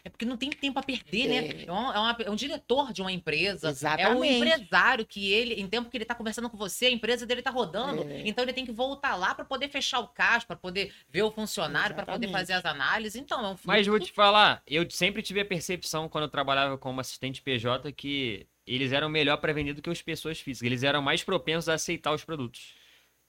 [0.06, 1.38] É porque não tem tempo a perder, né?
[1.38, 1.42] é.
[1.42, 1.64] né?
[1.66, 3.70] É um, é, uma, é um, diretor de uma empresa.
[3.70, 4.06] Exatamente.
[4.06, 7.26] É um empresário que ele, em tempo que ele tá conversando com você, a empresa
[7.26, 8.04] dele tá rodando.
[8.04, 8.24] É.
[8.26, 11.32] Então ele tem que voltar lá para poder fechar o caixa, para poder ver o
[11.32, 13.16] funcionário, para poder fazer as análises.
[13.16, 13.68] Então é um fluxo...
[13.68, 17.90] Mas vou te falar, eu sempre tive a percepção quando eu trabalhava como assistente PJ
[17.94, 20.66] que eles eram melhor para vender do que as pessoas físicas.
[20.66, 22.74] Eles eram mais propensos a aceitar os produtos.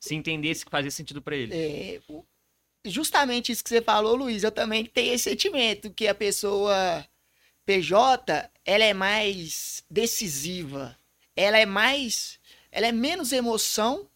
[0.01, 1.55] Se entendesse que fazia sentido para eles.
[1.55, 2.01] É,
[2.85, 7.05] justamente isso que você falou, Luiz, eu também tenho esse sentimento que a pessoa
[7.65, 10.97] PJ, ela é mais decisiva,
[11.35, 12.39] ela é mais,
[12.71, 14.07] ela é menos emoção,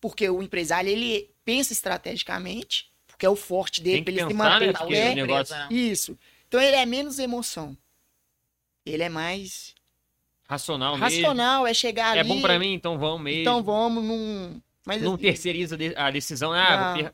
[0.00, 4.60] porque o empresário ele pensa estrategicamente, porque é o forte dele, Tem que ele pensar,
[4.60, 5.14] se manter né?
[5.14, 5.56] negócio...
[5.70, 6.18] Isso.
[6.48, 7.76] Então ele é menos emoção.
[8.84, 9.74] Ele é mais
[10.46, 11.68] racional, racional mesmo.
[11.68, 12.20] é chegar ali.
[12.20, 13.40] É bom para mim, então vamos mesmo.
[13.40, 17.10] Então vamos num mas não terceiriza a decisão, ah, não.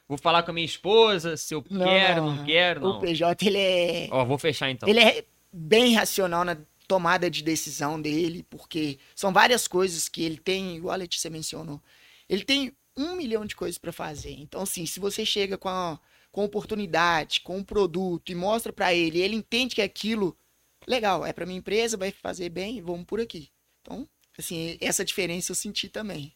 [0.11, 2.89] Vou falar com a minha esposa se eu não, quero, não, quero, não.
[2.97, 4.09] O PJ, ele é...
[4.11, 4.89] Ó, vou fechar então.
[4.89, 10.35] Ele é bem racional na tomada de decisão dele, porque são várias coisas que ele
[10.35, 11.81] tem, igual a Letícia mencionou.
[12.27, 14.33] Ele tem um milhão de coisas para fazer.
[14.33, 15.97] Então, assim, se você chega com a,
[16.29, 20.37] com oportunidade, com um produto e mostra para ele, ele entende que aquilo,
[20.85, 23.47] legal, é para minha empresa, vai fazer bem, vamos por aqui.
[23.81, 24.05] Então,
[24.37, 26.33] assim, essa diferença eu senti também.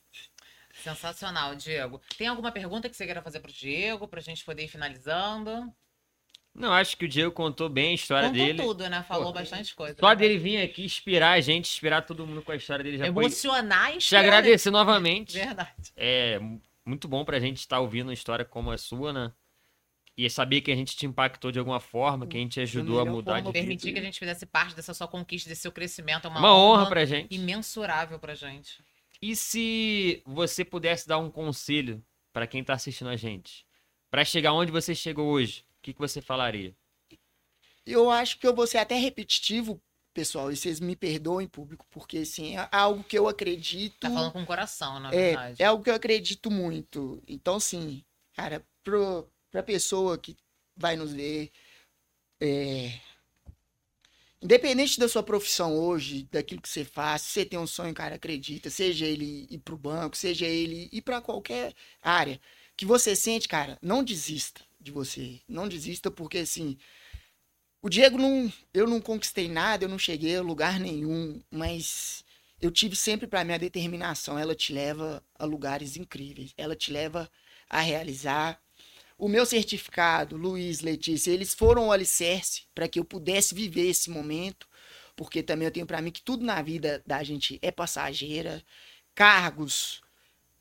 [0.84, 2.02] Sensacional, Diego.
[2.18, 4.68] Tem alguma pergunta que você queira fazer para o Diego, para a gente poder ir
[4.68, 5.74] finalizando?
[6.54, 8.64] Não, acho que o Diego contou bem a história contou dele.
[8.64, 9.04] tudo, né?
[9.04, 9.98] Falou Pô, bastante coisa.
[10.00, 10.16] Só né?
[10.16, 13.88] dele vir aqui inspirar a gente, inspirar todo mundo com a história dele já Emocionar
[13.90, 13.96] foi...
[13.96, 15.34] e Te agradecer novamente.
[15.38, 15.92] Verdade.
[15.98, 16.40] É,
[16.86, 19.34] muito bom pra gente estar ouvindo uma história como a sua, né?
[20.18, 23.06] E saber que a gente te impactou de alguma forma, que a gente ajudou a
[23.06, 23.60] mudar forma de.
[23.60, 26.26] Permitir que a gente fizesse parte dessa sua conquista, desse seu crescimento.
[26.26, 27.36] É uma, Uma honra pra gente.
[27.36, 28.82] imensurável pra gente.
[29.28, 33.66] E se você pudesse dar um conselho pra quem tá assistindo a gente,
[34.12, 36.74] Pra chegar onde você chegou hoje, o que, que você falaria?
[37.86, 39.82] Eu acho que eu vou ser até repetitivo,
[40.14, 44.00] pessoal, e vocês me perdoem, público, porque assim, é algo que eu acredito.
[44.00, 45.62] Tá falando com o coração, na É, verdade.
[45.62, 47.22] é algo que eu acredito muito.
[47.28, 50.38] Então, assim, cara, pro, pra pessoa que
[50.78, 51.52] vai nos ver,
[52.40, 52.98] é,
[54.46, 58.16] independente da sua profissão hoje, daquilo que você faz, se você tem um sonho, cara,
[58.16, 62.40] acredita, seja ele ir pro banco, seja ele ir pra qualquer área
[62.78, 65.42] que você sente, cara, não desista de você.
[65.48, 66.78] Não desista, porque assim.
[67.82, 68.52] O Diego não.
[68.74, 72.24] Eu não conquistei nada, eu não cheguei a lugar nenhum, mas
[72.62, 74.38] eu tive sempre para minha determinação.
[74.38, 76.54] Ela te leva a lugares incríveis.
[76.58, 77.30] Ela te leva
[77.70, 78.62] a realizar.
[79.18, 84.10] O meu certificado, Luiz, Letícia, eles foram o alicerce para que eu pudesse viver esse
[84.10, 84.68] momento,
[85.16, 88.62] porque também eu tenho para mim que tudo na vida da gente é passageira,
[89.14, 90.02] cargos,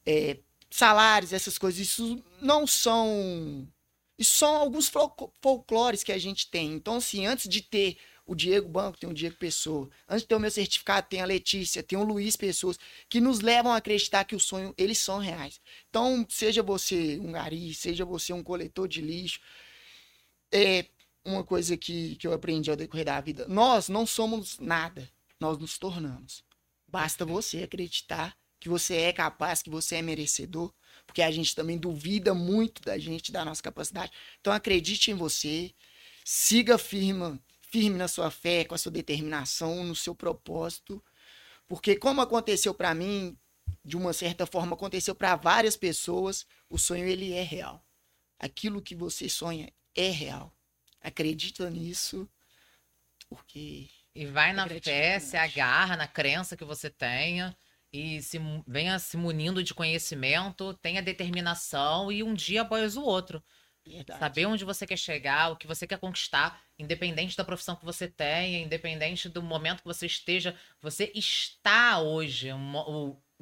[0.06, 0.38] é,
[0.70, 3.68] salários, essas coisas, isso não são.
[4.18, 6.72] Isso são alguns fol- folclores que a gente tem.
[6.74, 9.88] Então, assim, antes de ter o Diego Banco, tem o Diego Pessoa.
[10.08, 13.40] Antes de ter o meu certificado, tem a Letícia, tem o Luiz Pessoas, que nos
[13.40, 15.60] levam a acreditar que o sonho, eles são reais.
[15.90, 19.40] Então, seja você um gari, seja você um coletor de lixo,
[20.52, 20.86] é
[21.24, 23.46] uma coisa que, que eu aprendi ao decorrer da vida.
[23.48, 25.08] Nós não somos nada,
[25.40, 26.44] nós nos tornamos.
[26.86, 30.72] Basta você acreditar que você é capaz, que você é merecedor,
[31.06, 34.12] porque a gente também duvida muito da gente, da nossa capacidade.
[34.40, 35.74] Então acredite em você,
[36.24, 37.38] siga firme,
[37.74, 41.02] firme na sua fé, com a sua determinação, no seu propósito,
[41.66, 43.36] porque como aconteceu para mim,
[43.84, 47.84] de uma certa forma aconteceu para várias pessoas, o sonho ele é real.
[48.38, 50.52] Aquilo que você sonha é real.
[51.00, 52.28] Acredita nisso,
[53.28, 57.56] porque E vai na fé, se agarra na crença que você tenha
[57.92, 63.42] e se venha se munindo de conhecimento, tenha determinação e um dia após o outro.
[63.86, 64.18] Verdade.
[64.20, 68.08] Saber onde você quer chegar, o que você quer conquistar, independente da profissão que você
[68.08, 72.48] tenha, independente do momento que você esteja, você está hoje.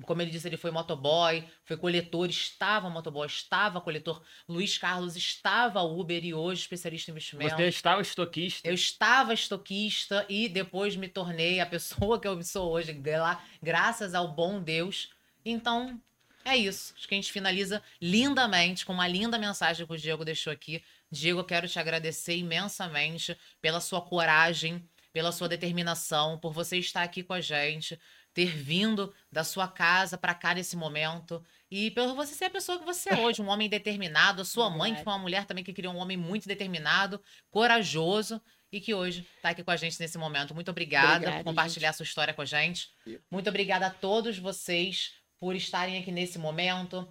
[0.05, 4.23] como ele disse, ele foi motoboy, foi coletor, estava motoboy, estava coletor.
[4.49, 7.55] Luiz Carlos estava Uber e hoje especialista em investimento.
[7.55, 8.67] Você estava estoquista.
[8.69, 14.15] Eu estava estoquista e depois me tornei a pessoa que eu sou hoje, gra- graças
[14.15, 15.11] ao bom Deus.
[15.45, 16.01] Então,
[16.45, 16.95] é isso.
[16.97, 20.83] Acho que a gente finaliza lindamente, com uma linda mensagem que o Diego deixou aqui.
[21.11, 27.03] Diego, eu quero te agradecer imensamente pela sua coragem, pela sua determinação, por você estar
[27.03, 27.99] aqui com a gente,
[28.33, 31.45] ter vindo da sua casa para cá nesse momento.
[31.71, 34.71] E por você ser a pessoa que você é hoje, um homem determinado, a sua
[34.71, 37.21] mãe, que foi uma mulher também que criou um homem muito determinado,
[37.51, 38.41] corajoso
[38.71, 40.55] e que hoje está aqui com a gente nesse momento.
[40.55, 42.91] Muito obrigada Obrigado, por compartilhar a sua história com a gente.
[43.31, 45.13] Muito obrigada a todos vocês
[45.43, 47.05] por estarem aqui nesse momento,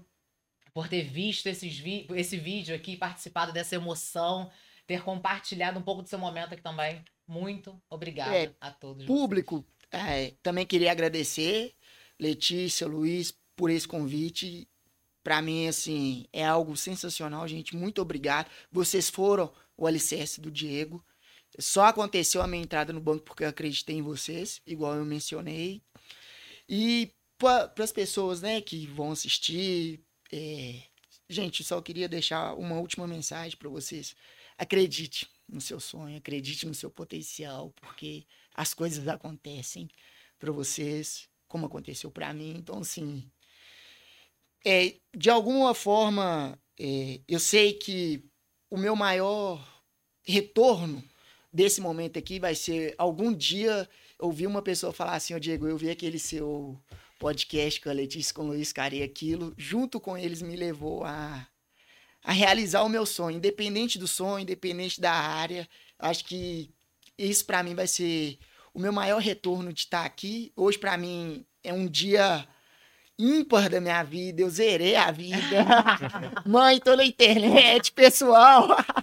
[0.74, 4.50] por ter visto esses vi- esse vídeo aqui, participado dessa emoção,
[4.88, 7.04] ter compartilhado um pouco do seu momento aqui também.
[7.28, 9.06] Muito obrigada É, a todos.
[9.06, 11.76] Público, é, também queria agradecer,
[12.18, 14.66] Letícia, Luiz, por esse convite.
[15.22, 17.76] Para mim, assim, é algo sensacional, gente.
[17.76, 18.50] Muito obrigado.
[18.72, 21.04] Vocês foram o alicerce do Diego.
[21.60, 25.82] Só aconteceu a minha entrada no banco porque eu acreditei em vocês, igual eu mencionei.
[26.70, 27.12] E
[27.42, 30.00] para as pessoas, né, que vão assistir,
[30.32, 30.84] é,
[31.28, 34.16] gente, só queria deixar uma última mensagem para vocês.
[34.58, 39.90] Acredite no seu sonho, acredite no seu potencial, porque as coisas acontecem
[40.38, 42.56] para vocês, como aconteceu para mim.
[42.58, 43.28] Então, assim,
[44.64, 48.24] é, de alguma forma, é, eu sei que
[48.70, 49.68] o meu maior
[50.24, 51.04] retorno
[51.52, 53.90] desse momento aqui vai ser algum dia
[54.20, 56.80] ouvir uma pessoa falar assim, ô Diego, eu vi aquele seu
[57.22, 61.04] podcast com a Letícia, com o Luiz Cara e aquilo, junto com eles me levou
[61.04, 61.48] a,
[62.24, 65.70] a realizar o meu sonho, independente do sonho, independente da área.
[66.00, 66.72] Acho que
[67.16, 68.40] isso para mim vai ser
[68.74, 70.52] o meu maior retorno de estar aqui.
[70.56, 72.48] Hoje para mim é um dia
[73.20, 75.64] ímpar da minha vida, eu zerei a vida.
[76.44, 78.68] Mãe, tô na internet, pessoal.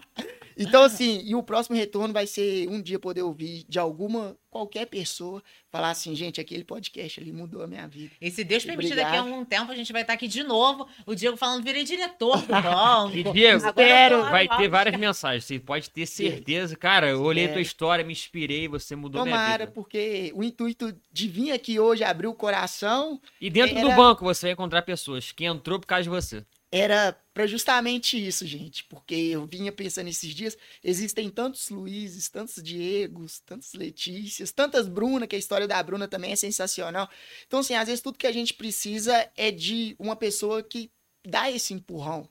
[0.59, 4.87] Então, assim, e o próximo retorno vai ser um dia poder ouvir de alguma, qualquer
[4.87, 8.13] pessoa, falar assim, gente, aquele podcast ali mudou a minha vida.
[8.21, 10.89] E se Deus permitir, daqui a algum tempo a gente vai estar aqui de novo.
[11.07, 13.17] O Diego falando, virei diretor do.
[13.17, 15.45] E Diego, lá vai ter várias mensagens.
[15.45, 16.77] Você pode ter certeza.
[16.77, 19.73] Cara, eu olhei a tua história, me inspirei, você mudou minha Tomara, vida.
[19.73, 24.25] porque o intuito de vir aqui hoje abrir o coração E dentro do Era- banco
[24.25, 26.45] você vai encontrar pessoas que entrou por causa de você.
[26.71, 32.61] era para justamente isso, gente, porque eu vinha pensando esses dias, existem tantos Luizes, tantos
[32.61, 37.09] Diegos, tantas Letícias, tantas Bruna, que a história da Bruna também é sensacional.
[37.47, 40.91] Então, assim, às vezes tudo que a gente precisa é de uma pessoa que
[41.25, 42.29] dá esse empurrão.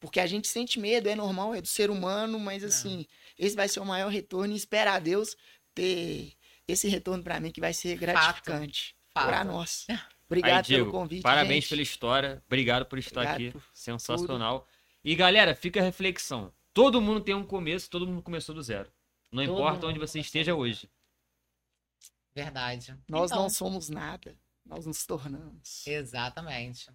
[0.00, 3.06] Porque a gente sente medo, é normal, é do ser humano, mas assim,
[3.38, 5.36] esse vai ser o maior retorno e espera a Deus
[5.72, 6.32] ter
[6.66, 9.86] esse retorno para mim que vai ser gratificante para nós.
[10.38, 11.22] Obrigado Aí, Diego, pelo convite.
[11.22, 11.68] Parabéns gente.
[11.70, 12.42] pela história.
[12.46, 13.50] Obrigado por estar Obrigado aqui.
[13.52, 14.66] por Sensacional.
[15.04, 16.52] E galera, fica a reflexão.
[16.72, 18.90] Todo mundo tem um começo, todo mundo começou do zero.
[19.30, 20.88] Não Todo importa onde você esteja hoje.
[22.34, 22.96] Verdade.
[23.08, 25.86] Nós Então, não somos nada, nós nos tornamos.
[25.86, 26.90] Exatamente.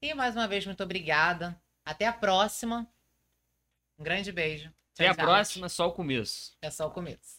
[0.00, 1.60] E mais uma vez, muito obrigada.
[1.84, 2.88] Até a próxima.
[3.98, 4.72] Um grande beijo.
[4.94, 5.24] Até a Tchau, tchau.
[5.26, 6.56] próxima, só o começo.
[6.62, 7.37] É só o começo.